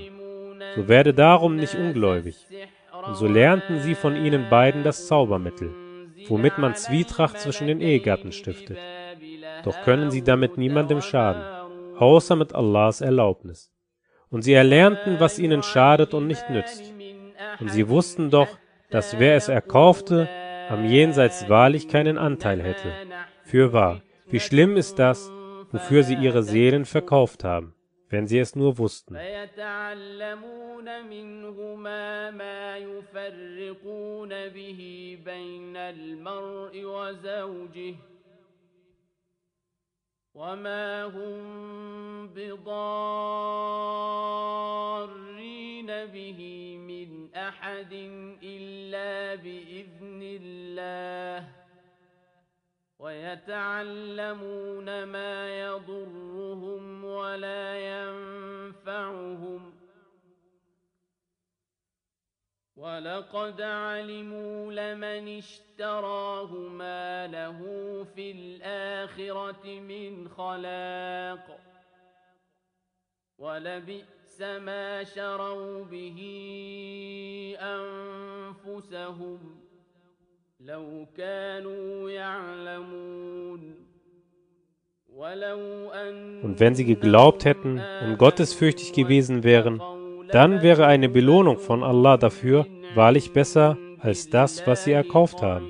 [0.74, 2.36] So werde darum nicht ungläubig.
[3.06, 5.70] Und so lernten sie von ihnen beiden das Zaubermittel,
[6.28, 8.78] womit man Zwietracht zwischen den Ehegatten stiftet.
[9.64, 11.42] Doch können sie damit niemandem schaden,
[11.98, 13.72] außer mit Allahs Erlaubnis.
[14.30, 16.92] Und sie erlernten, was ihnen schadet und nicht nützt.
[17.60, 18.48] Und sie wussten doch,
[18.90, 20.28] dass wer es erkaufte,
[20.68, 22.92] am Jenseits wahrlich keinen Anteil hätte.
[23.42, 25.30] Fürwahr, wie schlimm ist das,
[25.70, 27.74] wofür sie ihre Seelen verkauft haben,
[28.14, 29.16] wenn sie es nur wussten.
[29.16, 37.94] فيتعلمون منهما ما يفرقون به بين المرء وزوجه
[40.34, 42.66] وما هم بضارين
[46.06, 46.40] به
[46.78, 47.92] من أحد
[48.42, 51.63] إلا بإذن الله
[52.98, 59.74] ويتعلمون ما يضرهم ولا ينفعهم.
[62.76, 67.60] ولقد علموا لمن اشتراه ما له
[68.14, 71.60] في الآخرة من خلاق
[73.38, 76.18] ولبئس ما شروا به
[77.60, 79.63] أنفسهم
[80.63, 83.75] لو كانوا يعلمون
[85.15, 89.81] ولو أن Und wenn sie geglaubt hätten und gottesfürchtig gewesen wären,
[90.31, 92.65] dann wäre eine Belohnung von Allah dafür
[92.95, 95.67] wahrlich besser als das, was sie erkauft haben,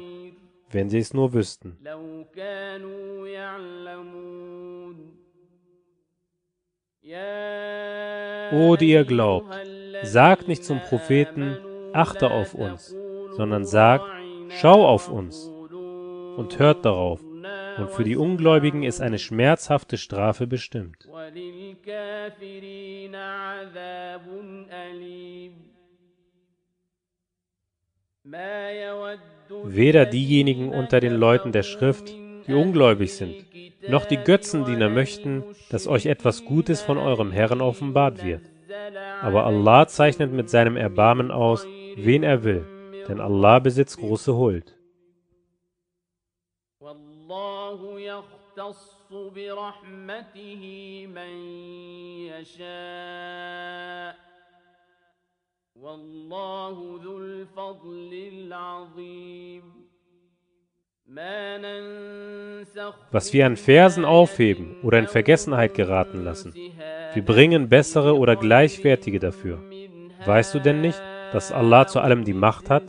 [0.71, 1.77] wenn sie es nur wüssten.
[1.83, 4.95] لو كانوا يعلمون
[7.03, 11.57] يا O, die ihr glaubt, أيها الذين sagt nicht zum Propheten,
[11.93, 12.95] achte auf uns,
[13.37, 14.05] sondern sagt,
[14.60, 15.50] Schau auf uns
[16.36, 17.20] und hört darauf,
[17.78, 21.08] und für die Ungläubigen ist eine schmerzhafte Strafe bestimmt.
[29.64, 32.14] Weder diejenigen unter den Leuten der Schrift,
[32.46, 33.44] die ungläubig sind,
[33.88, 38.42] noch die Götzendiener möchten, dass euch etwas Gutes von eurem Herrn offenbart wird.
[39.20, 42.66] Aber Allah zeichnet mit seinem Erbarmen aus, wen er will.
[43.07, 44.75] denn Allah besitzt große Huld.
[46.81, 50.63] والله يختص برحمته
[51.07, 51.33] من
[52.31, 54.15] يشاء
[55.75, 59.63] والله ذو الفضل العظيم
[61.07, 66.53] ما ننسخ Was wir an Versen aufheben oder in Vergessenheit geraten lassen,
[67.13, 69.59] wir bringen bessere oder gleichwertige dafür.
[70.25, 71.01] Weißt du denn nicht,
[71.33, 72.83] dass Allah zu allem die Macht hat?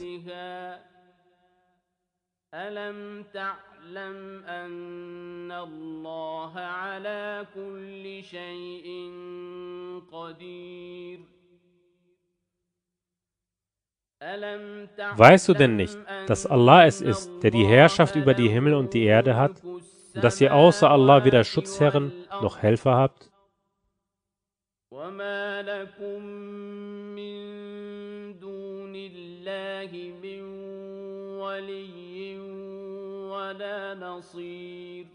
[2.54, 8.86] ألم تعلم أن الله على كل شيء
[10.12, 11.20] قدير
[14.22, 15.96] ألم تعلم Weißt du denn nicht,
[16.26, 20.24] dass Allah es ist, der die Herrschaft über die Himmel und die Erde hat, und
[20.24, 22.12] dass ihr außer Allah weder Schutzherren
[22.42, 23.30] noch Helfer habt?
[24.92, 26.22] وما لكم
[27.14, 27.53] من
[29.44, 29.90] دون الله
[30.22, 30.40] من
[31.38, 32.38] ولي
[33.30, 35.06] ولا نصير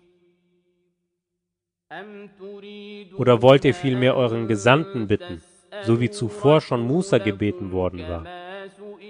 [1.91, 5.41] أم تريدون Oder wollt ihr vielmehr euren Gesandten bitten,
[5.83, 8.25] so wie zuvor schon Musa gebeten worden war?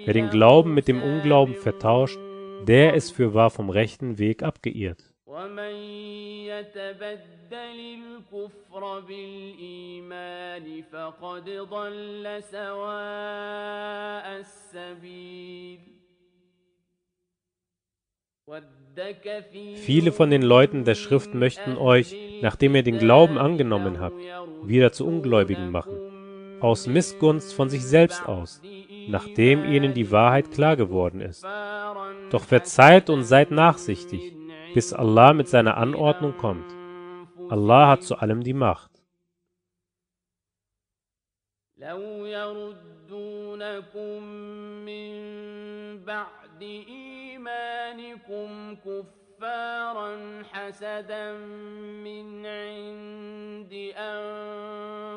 [0.04, 2.18] Wer den Glauben mit dem Unglauben vertauscht,
[2.66, 5.09] der ist für wahr vom rechten Weg abgeirrt.
[5.30, 5.74] ومن
[6.46, 15.80] يتبدل الكفر بالإيمان فقد ضل سواء السبيل
[18.48, 23.98] ود كثير Viele von den Leuten der Schrift möchten euch, nachdem ihr den Glauben angenommen
[23.98, 24.20] habt,
[24.62, 28.62] wieder zu Ungläubigen machen, aus Missgunst von sich selbst aus,
[29.08, 31.44] nachdem ihnen die Wahrheit klar geworden ist.
[32.30, 34.36] Doch verzeiht und seid nachsichtig,
[34.73, 36.71] bis Allah mit seiner Anordnung kommt.
[37.49, 38.91] Allah hat zu allem die Macht.
[41.81, 44.23] لو يردونكم
[44.85, 45.13] من
[46.05, 51.33] بعد إيمانكم كفارا حسدا
[52.05, 53.73] من عند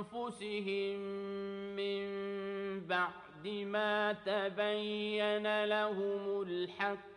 [0.01, 1.01] أنفسهم
[1.77, 2.05] من
[2.87, 7.14] بعد ما تبين لهم الحق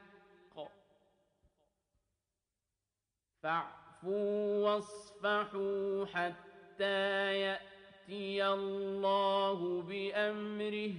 [3.42, 10.94] فاعفوا واصفحوا حتى يأتي الله بأمره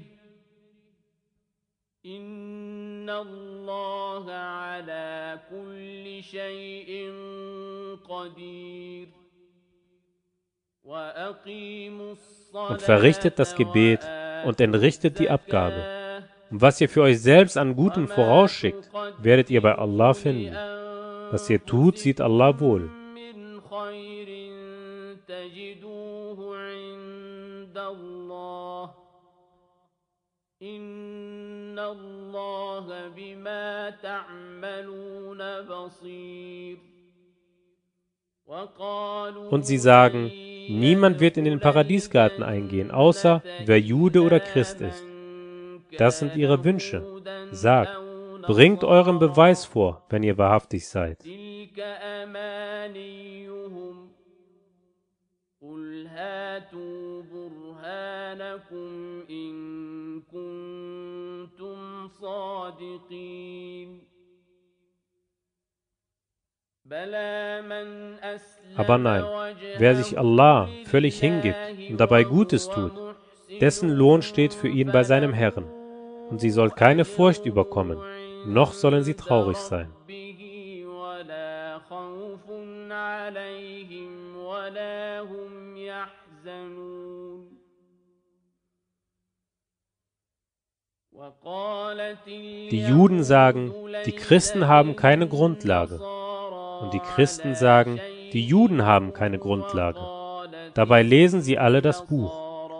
[2.05, 7.11] إن الله على كل شيء
[8.09, 9.07] قدير
[10.83, 14.01] وأقيموا الصلاة Und verrichtet das Gebet
[14.45, 16.03] und entrichtet die Abgabe.
[16.51, 20.53] Und was ihr für euch selbst an Gutem vorausschickt, werdet ihr bei Allah finden.
[21.30, 22.90] Was ihr tut, sieht Allah wohl.
[39.50, 40.32] Und sie sagen,
[40.68, 45.04] niemand wird in den Paradiesgarten eingehen, außer wer Jude oder Christ ist.
[45.98, 47.04] Das sind ihre Wünsche.
[47.50, 47.88] Sag,
[48.46, 51.18] Bringt euren Beweis vor, wenn ihr wahrhaftig seid.
[68.76, 69.24] Aber nein,
[69.76, 71.56] wer sich Allah völlig hingibt
[71.90, 72.92] und dabei Gutes tut,
[73.60, 75.64] dessen Lohn steht für ihn bei seinem Herrn,
[76.30, 77.98] und sie soll keine Furcht überkommen
[78.46, 79.92] noch sollen sie traurig sein.
[92.70, 93.72] Die Juden sagen,
[94.06, 96.00] die Christen haben keine Grundlage.
[96.80, 98.00] Und die Christen sagen,
[98.32, 100.00] die Juden haben keine Grundlage.
[100.74, 102.32] Dabei lesen sie alle das Buch.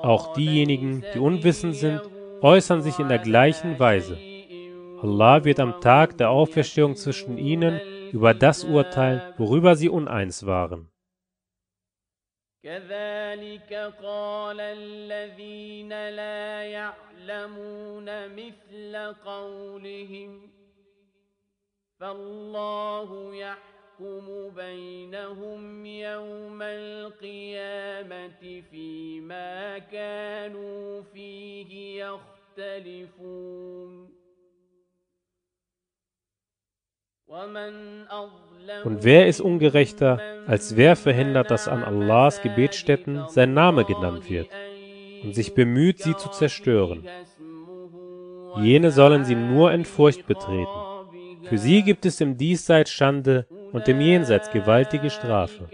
[0.03, 2.03] Auch diejenigen, die unwissend sind,
[2.41, 4.17] äußern sich in der gleichen Weise.
[5.02, 7.80] Allah wird am Tag der Auferstehung zwischen ihnen
[8.12, 10.90] über das urteilen, worüber sie uneins waren.
[12.64, 13.74] كذلك
[14.04, 20.50] قال الذين لا يعلمون مثل قولهم
[22.00, 32.04] فالله يحكم بينهم يوم القيامة فيما كانوا فيه
[32.58, 34.17] يختلفون
[38.85, 44.49] Und wer ist ungerechter, als wer verhindert, dass an Allahs Gebetsstätten sein Name genannt wird
[45.23, 47.07] und sich bemüht, sie zu zerstören?
[48.63, 50.67] Jene sollen sie nur in Furcht betreten.
[51.45, 55.69] Für sie gibt es im Diesseits Schande und im Jenseits gewaltige Strafe.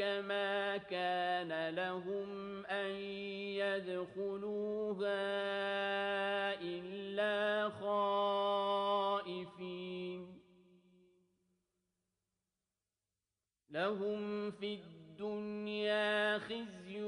[13.74, 17.02] لهم في الدنيا خزي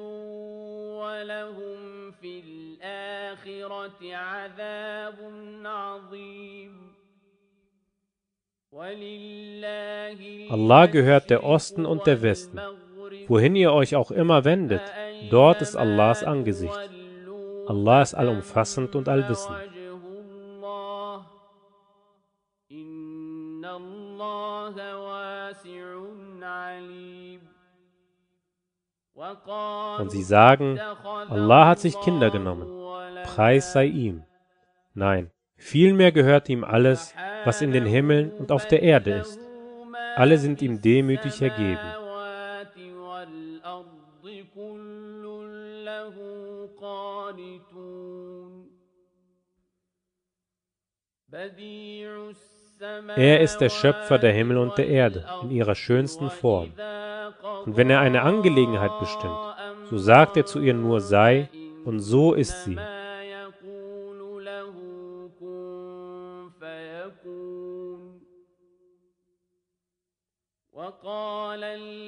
[1.02, 5.16] ولهم في الآخرة عذاب
[5.66, 7.02] عظيم
[10.50, 12.58] Allah gehört der Osten und der Westen.
[13.28, 14.82] Wohin ihr euch auch immer wendet,
[15.30, 16.80] dort ist Allahs Angesicht.
[17.68, 19.58] Allah ist allumfassend und allwissend.
[29.17, 32.69] Und sie sagen, Allah hat sich Kinder genommen,
[33.25, 34.25] Preis sei ihm.
[34.93, 37.15] Nein, vielmehr gehört ihm alles,
[37.45, 39.39] was in den Himmeln und auf der Erde ist.
[40.17, 41.79] Alle sind ihm demütig ergeben.
[53.17, 56.73] Er ist der Schöpfer der Himmel und der Erde in ihrer schönsten Form.
[57.65, 59.39] Und wenn er eine Angelegenheit bestimmt,
[59.91, 61.49] so sagt er zu ihr nur sei,
[61.85, 62.77] und so ist sie.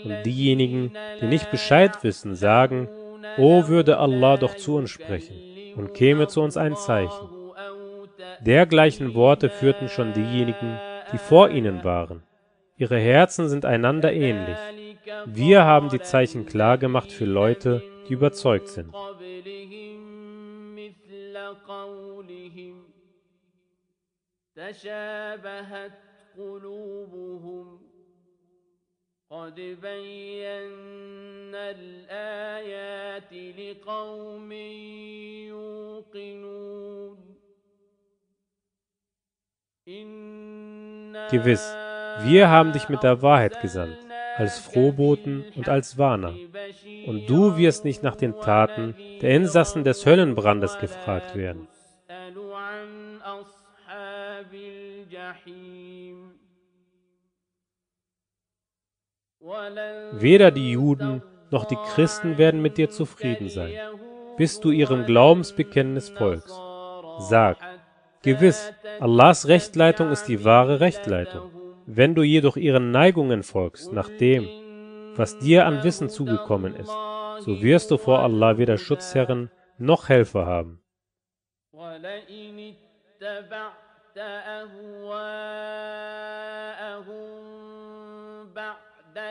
[0.04, 2.88] Und diejenigen, die nicht Bescheid wissen, sagen,
[3.36, 5.36] O würde Allah doch zu uns sprechen
[5.76, 7.28] und käme zu uns ein Zeichen.
[8.40, 10.78] Dergleichen Worte führten schon diejenigen,
[11.12, 12.22] die vor ihnen waren.
[12.76, 14.56] Ihre Herzen sind einander ähnlich.
[15.26, 18.92] Wir haben die Zeichen klar gemacht für Leute, die überzeugt sind.
[41.30, 41.74] Gewiss,
[42.24, 44.07] wir haben dich mit der Wahrheit gesandt
[44.38, 46.34] als Frohboten und als Warner.
[47.06, 51.66] Und du wirst nicht nach den Taten der Insassen des Höllenbrandes gefragt werden.
[60.12, 63.72] Weder die Juden noch die Christen werden mit dir zufrieden sein,
[64.36, 66.54] bis du ihrem Glaubensbekenntnis folgst.
[67.18, 67.56] Sag,
[68.22, 71.57] gewiss, Allahs Rechtleitung ist die wahre Rechtleitung.
[71.87, 74.47] Wenn du jedoch ihren Neigungen folgst, nach dem,
[75.15, 76.95] was dir an Wissen zugekommen ist,
[77.45, 80.79] so wirst du vor Allah weder Schutzherren noch Helfer haben.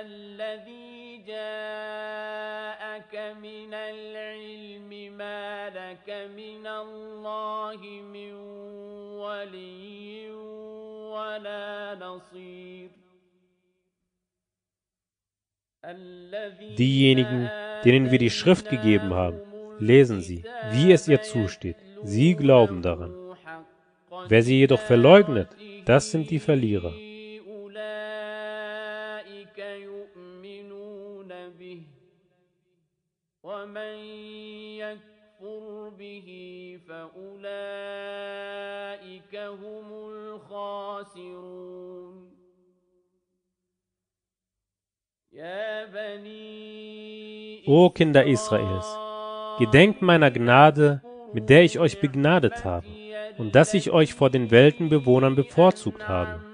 [0.03, 7.81] الذي جاءك من العلم ما لك من الله
[8.13, 8.33] من
[9.23, 10.86] ولي ولا نصير
[16.79, 17.51] Diejenigen,
[17.85, 19.41] denen wir die Schrift gegeben haben,
[19.79, 21.77] lesen sie, wie es ihr zusteht.
[22.05, 23.13] Sie glauben daran.
[24.29, 25.49] Wer sie jedoch verleugnet,
[25.85, 26.95] das sind die Verlierer.
[33.45, 33.95] ومن
[34.79, 36.29] يكفر به
[36.89, 38.46] فأولئك
[39.47, 41.13] هم الخاسرون
[47.67, 48.87] O Kinder Israels,
[49.59, 51.01] gedenkt meiner Gnade,
[51.33, 52.87] mit der ich euch begnadet habe.
[53.39, 56.46] und dass ich euch vor den Weltenbewohnern bevorzugt habe.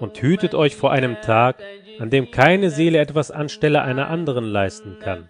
[0.00, 3.82] Und يوما hütet euch vor einem لا Tag, تجزي an dem keine Seele etwas anstelle
[3.82, 5.28] einer anderen leisten kann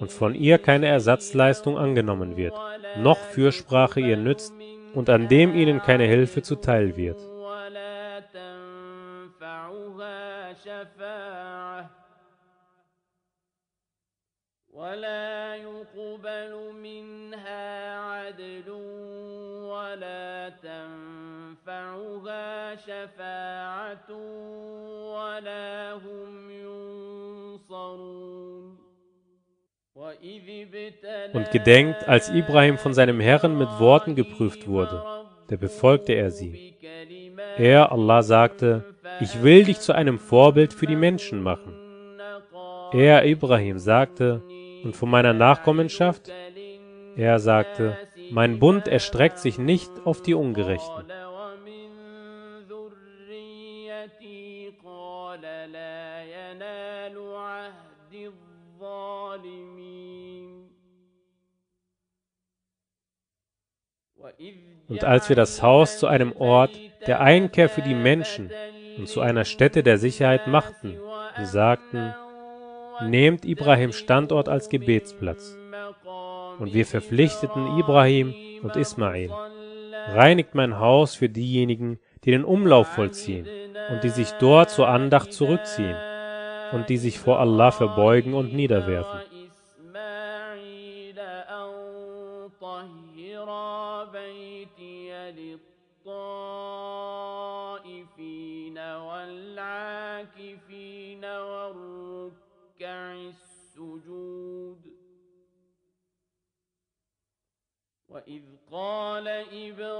[0.00, 2.54] und von ihr keine Ersatzleistung angenommen wird,
[2.96, 4.52] noch Fürsprache ihr nützt
[4.94, 7.18] und an dem ihnen keine Hilfe zuteil wird.
[7.18, 10.18] ولا تنفعها
[10.64, 11.90] شفاعة
[14.72, 17.17] ولا يقبل منها
[21.68, 24.10] تنفعها شفاعة
[25.14, 26.50] ولا هم
[27.70, 28.14] ينصرون
[29.94, 35.02] وإذ ابتلى Und gedenkt, als Ibrahim von seinem Herrn mit Worten geprüft wurde,
[35.48, 36.76] da befolgte er sie.
[37.58, 38.84] Er, Allah, sagte,
[39.20, 41.74] ich will dich zu einem Vorbild für die Menschen machen.
[42.92, 44.42] Er, Ibrahim, sagte,
[44.82, 46.30] und von meiner Nachkommenschaft?
[47.16, 47.96] Er sagte,
[48.30, 51.04] mein Bund erstreckt sich nicht auf die Ungerechten.
[64.87, 66.71] Und als wir das Haus zu einem Ort
[67.05, 68.51] der Einkehr für die Menschen
[68.97, 70.97] und zu einer Stätte der Sicherheit machten
[71.37, 72.13] und sagten,
[73.05, 75.55] nehmt Ibrahims Standort als Gebetsplatz.
[76.59, 79.31] Und wir verpflichteten Ibrahim und Ismail,
[80.09, 83.47] reinigt mein Haus für diejenigen, die den Umlauf vollziehen
[83.91, 85.95] und die sich dort zur Andacht zurückziehen
[86.73, 89.21] und die sich vor Allah verbeugen und niederwerfen.
[102.88, 104.78] والركع السجود
[108.08, 109.28] وإذ قال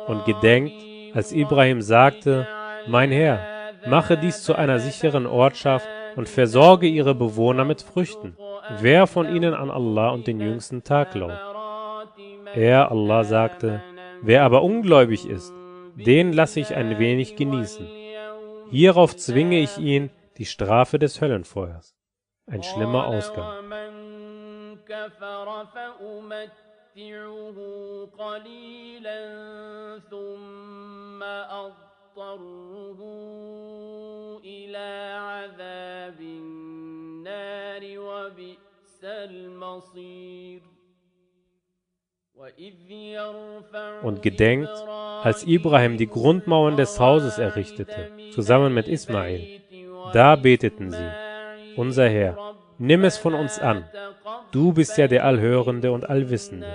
[0.07, 0.73] Und gedenkt,
[1.15, 2.47] als Ibrahim sagte,
[2.87, 8.37] mein Herr, mache dies zu einer sicheren Ortschaft und versorge ihre Bewohner mit Früchten.
[8.79, 11.41] Wer von ihnen an Allah und den jüngsten Tag glaubt?
[12.55, 13.83] Er, Allah, sagte,
[14.23, 15.53] wer aber ungläubig ist,
[15.97, 17.87] den lasse ich ein wenig genießen.
[18.71, 21.95] Hierauf zwinge ich ihn die Strafe des Höllenfeuers.
[22.49, 23.59] Ein schlimmer Ausgang.
[23.59, 24.15] ومن
[24.85, 27.59] كفر فأمتعه
[28.19, 29.21] قليلا
[30.11, 33.01] ثم أضطره
[34.45, 40.63] إلى عذاب النار وبئس المصير
[42.35, 44.69] وإذ يرفع Und gedenkt,
[45.23, 49.63] als Ibrahim die Grundmauern des Hauses errichtete, zusammen mit Ismail,
[50.13, 51.11] da beteten sie,
[51.80, 53.86] unser Herr, nimm es von uns an.
[54.52, 56.68] Du bist ja der Allhörende und Allwissende.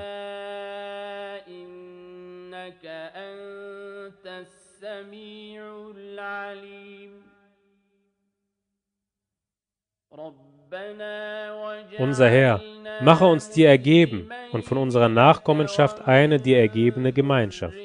[11.99, 12.61] Unser Herr,
[13.03, 17.77] mache uns dir ergeben und von unserer Nachkommenschaft eine dir ergebene Gemeinschaft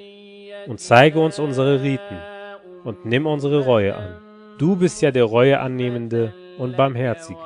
[0.67, 2.17] und zeige uns unsere Riten
[2.85, 4.21] und nimm unsere Reue an.
[4.57, 7.39] Du bist ja der Reue annehmende und Barmherzige.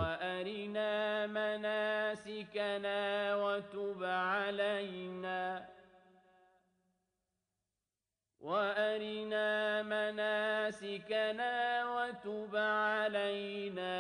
[8.43, 11.45] وأرنا مناسكنا
[11.85, 13.95] وتب علينا.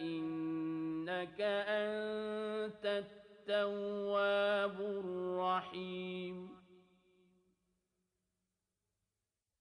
[0.00, 6.56] إنك أنت التواب الرحيم.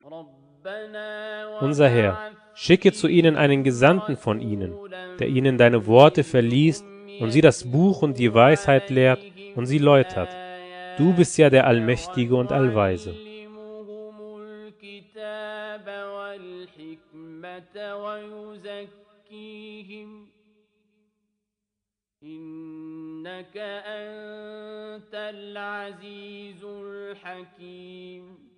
[0.05, 4.72] ربنا Unser Herr, schicke zu ihnen einen Gesandten von ihnen,
[5.18, 6.84] der ihnen deine Worte verliest
[7.20, 9.20] und sie das Buch und die Weisheit lehrt
[9.56, 10.28] und sie läutert.
[10.98, 13.10] Du bist ja der Allmächtige und Allweise.
[13.10, 17.76] يعلمهم الكتاب والحكمة
[19.30, 20.08] ويزكيهم
[22.22, 28.53] إنك أنت العزيز الحكيم ومن يرغب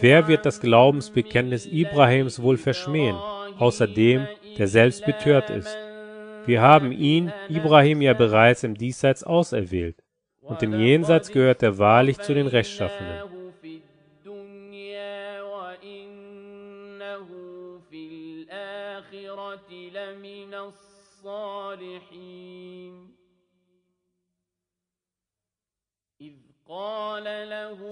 [0.00, 3.16] Wer wird das Glaubensbekenntnis Ibrahims wohl verschmähen,
[3.58, 4.26] außer dem,
[4.56, 5.76] der selbst betört ist?
[6.46, 10.02] Wir haben ihn, Ibrahim, ja bereits im Diesseits auserwählt,
[10.42, 13.18] und im Jenseits gehört er wahrlich zu den Rechtschaffenen.
[13.62, 17.26] في الدنيا وإنه
[17.90, 22.16] في الآخرة لمن الصالحين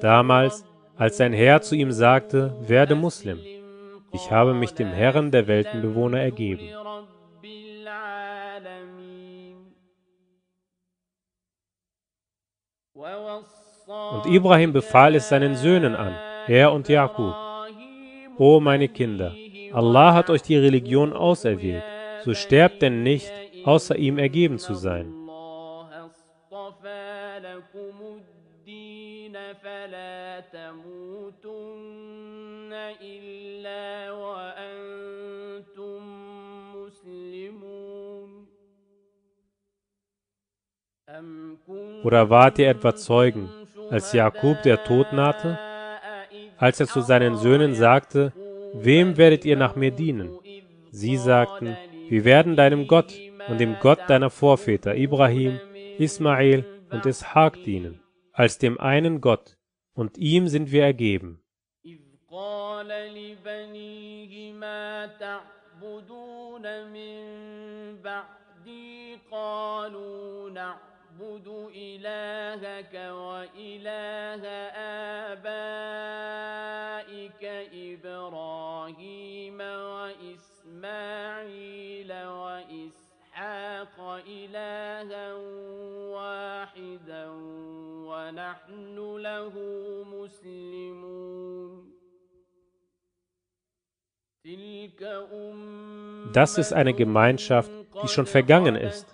[0.01, 0.65] Damals,
[0.95, 3.39] als sein Herr zu ihm sagte, werde Muslim,
[4.11, 6.69] ich habe mich dem Herrn der Weltenbewohner ergeben.
[14.11, 16.15] Und Ibrahim befahl es seinen Söhnen an,
[16.47, 17.35] er und Jakub.
[18.37, 19.33] O meine Kinder,
[19.73, 21.83] Allah hat euch die Religion auserwählt,
[22.23, 23.31] so sterbt denn nicht,
[23.65, 25.18] außer ihm ergeben zu sein.
[42.02, 43.48] Oder wart ihr etwa Zeugen,
[43.90, 45.58] als Jakub der Tod nahte?
[46.56, 48.32] Als er zu seinen Söhnen sagte,
[48.74, 50.36] Wem werdet ihr nach mir dienen?
[50.90, 51.76] Sie sagten,
[52.08, 53.12] wir werden deinem Gott
[53.48, 55.60] und dem Gott deiner Vorväter Ibrahim,
[55.98, 58.00] Ismael und Ishak dienen
[58.34, 59.56] als dem einen Gott,
[59.94, 61.40] und ihm sind wir ergeben.
[70.54, 70.97] نعبد
[71.76, 74.44] إلهك وإله
[75.32, 79.60] آبائك إبراهيم
[80.74, 85.34] وإسماعيل وإسحاق إلها
[86.14, 87.26] واحدا
[88.08, 89.52] ونحن له
[90.06, 91.94] مسلمون
[96.34, 97.70] Das ist eine Gemeinschaft,
[98.02, 99.06] die schon vergangen ist.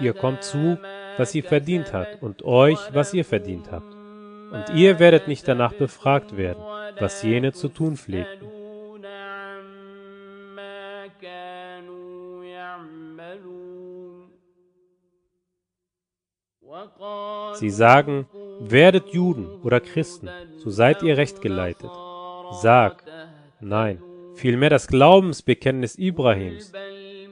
[0.00, 0.76] Ihr kommt zu,
[1.17, 3.93] was sie verdient hat, und euch, was ihr verdient habt.
[4.51, 6.63] Und ihr werdet nicht danach befragt werden,
[6.99, 8.47] was jene zu tun pflegten.
[17.53, 18.27] Sie sagen,
[18.59, 21.89] werdet Juden oder Christen, so seid ihr recht geleitet.
[22.51, 23.03] Sag,
[23.59, 24.01] nein,
[24.35, 26.71] vielmehr das Glaubensbekenntnis Ibrahims,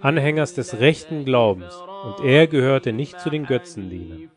[0.06, 1.74] Anhängers des rechten Glaubens,
[2.04, 4.30] und er gehörte nicht zu den Götzendienern.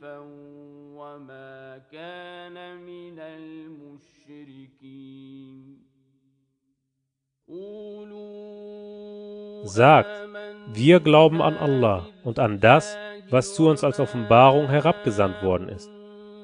[9.65, 10.09] Sagt,
[10.73, 12.97] wir glauben an Allah und an das,
[13.29, 15.91] was zu uns als Offenbarung herabgesandt worden ist,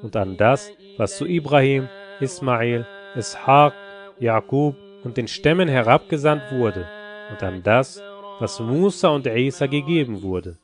[0.03, 1.89] und an das, was zu Ibrahim,
[2.19, 2.85] Ismael,
[3.15, 3.73] Ishaq,
[4.19, 6.85] Jakub und den Stämmen herabgesandt wurde,
[7.31, 8.03] und an das,
[8.39, 10.57] was Musa und Isa gegeben wurde,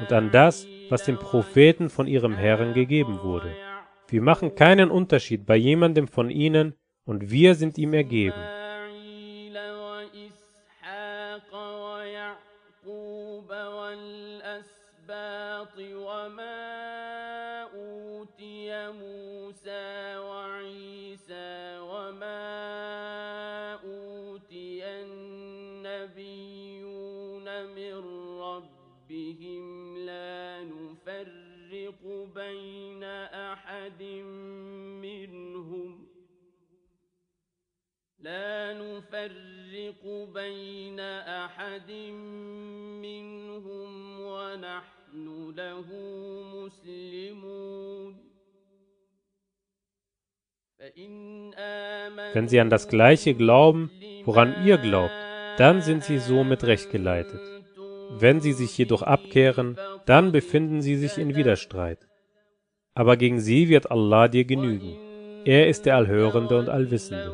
[0.00, 3.52] und an das, was den Propheten von ihrem Herrn gegeben wurde.
[4.08, 6.74] Wir machen keinen Unterschied bei jemandem von ihnen,
[7.04, 8.57] und wir sind ihm ergeben.
[52.48, 53.90] Wenn sie an das Gleiche glauben,
[54.24, 55.12] woran ihr glaubt,
[55.58, 57.40] dann sind sie somit recht geleitet.
[58.18, 59.76] Wenn sie sich jedoch abkehren,
[60.06, 62.08] dann befinden sie sich in Widerstreit
[62.98, 64.98] aber gegen sie wird Allah dir genügen.
[65.44, 67.30] Er ist der Allhörende und Allwissende.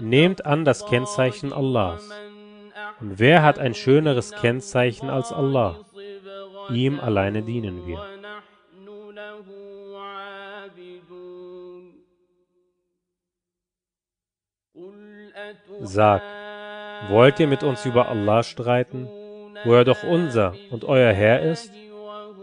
[0.00, 2.10] Nehmt an das Kennzeichen Allahs.
[3.00, 5.76] Und wer hat ein schöneres Kennzeichen als Allah?
[6.70, 8.02] Ihm alleine dienen wir.
[15.80, 16.22] Sag,
[17.08, 19.08] wollt ihr mit uns über Allah streiten,
[19.64, 21.72] wo er doch unser und euer Herr ist?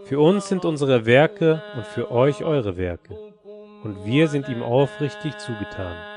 [0.05, 3.17] Für uns sind unsere Werke und für euch eure Werke,
[3.83, 6.12] und wir sind ihm aufrichtig zugetan.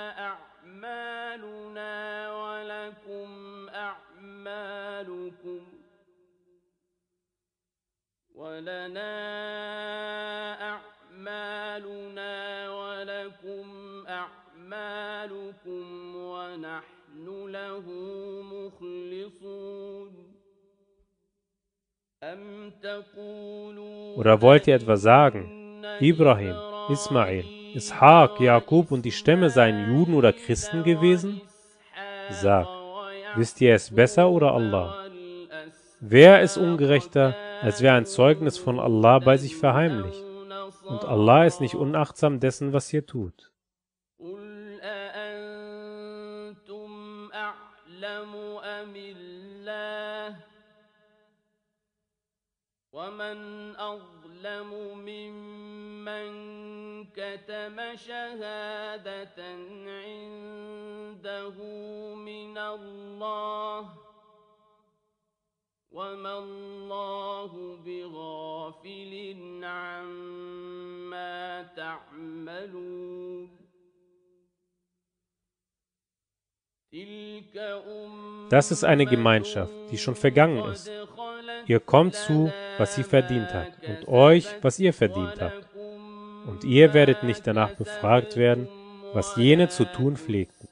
[8.37, 9.13] ولنا
[10.71, 12.35] أعمالنا
[12.71, 13.67] ولكم
[14.09, 15.85] أعمالكم
[16.17, 17.87] ونحن له
[18.53, 20.13] مخلصون
[24.17, 26.57] Oder wollt ihr etwa sagen, Ibrahim,
[26.89, 27.45] Ismail,
[27.76, 31.42] Ishaq, Jakub und die Stämme seien Juden oder Christen gewesen?
[32.30, 32.68] Sag,
[33.36, 35.06] wisst ihr es besser oder Allah?
[36.00, 40.24] Wer ist ungerechter, als wer ein Zeugnis von Allah bei sich verheimlicht?
[40.86, 43.52] Und Allah ist nicht unachtsam dessen, was ihr tut.
[44.20, 46.10] قل أأنتم
[47.34, 48.34] أعلم
[48.64, 50.36] أم الله
[52.92, 54.70] ومن أظلم
[55.06, 56.85] ممن
[57.16, 59.40] كتم شهادة
[59.88, 61.56] عنده
[62.16, 63.90] من الله
[65.92, 69.14] وما الله بغافل
[69.64, 73.50] عما تعملون
[76.92, 80.92] تلك أمة Das ist eine Gemeinschaft, die schon vergangen ist.
[81.66, 85.66] Ihr kommt zu, was sie verdient hat, und euch, was ihr verdient habt.
[86.47, 88.69] Und ihr werdet nicht danach befragt werden,
[89.13, 90.69] was jene zu tun pflegten.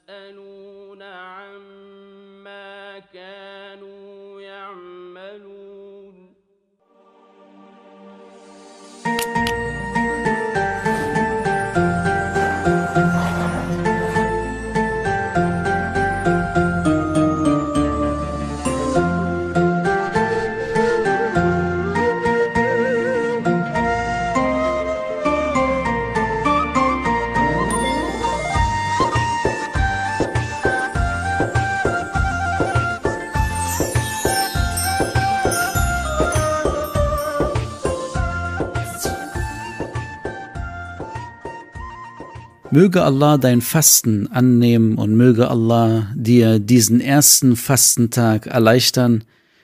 [42.85, 49.23] Möge Allah dein Fasten annehmen und möge Allah dir diesen ersten Fastentag erleichtern.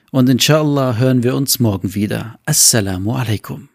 [0.10, 2.40] Und inshallah hören wir uns morgen wieder.
[2.46, 3.70] Assalamu alaikum.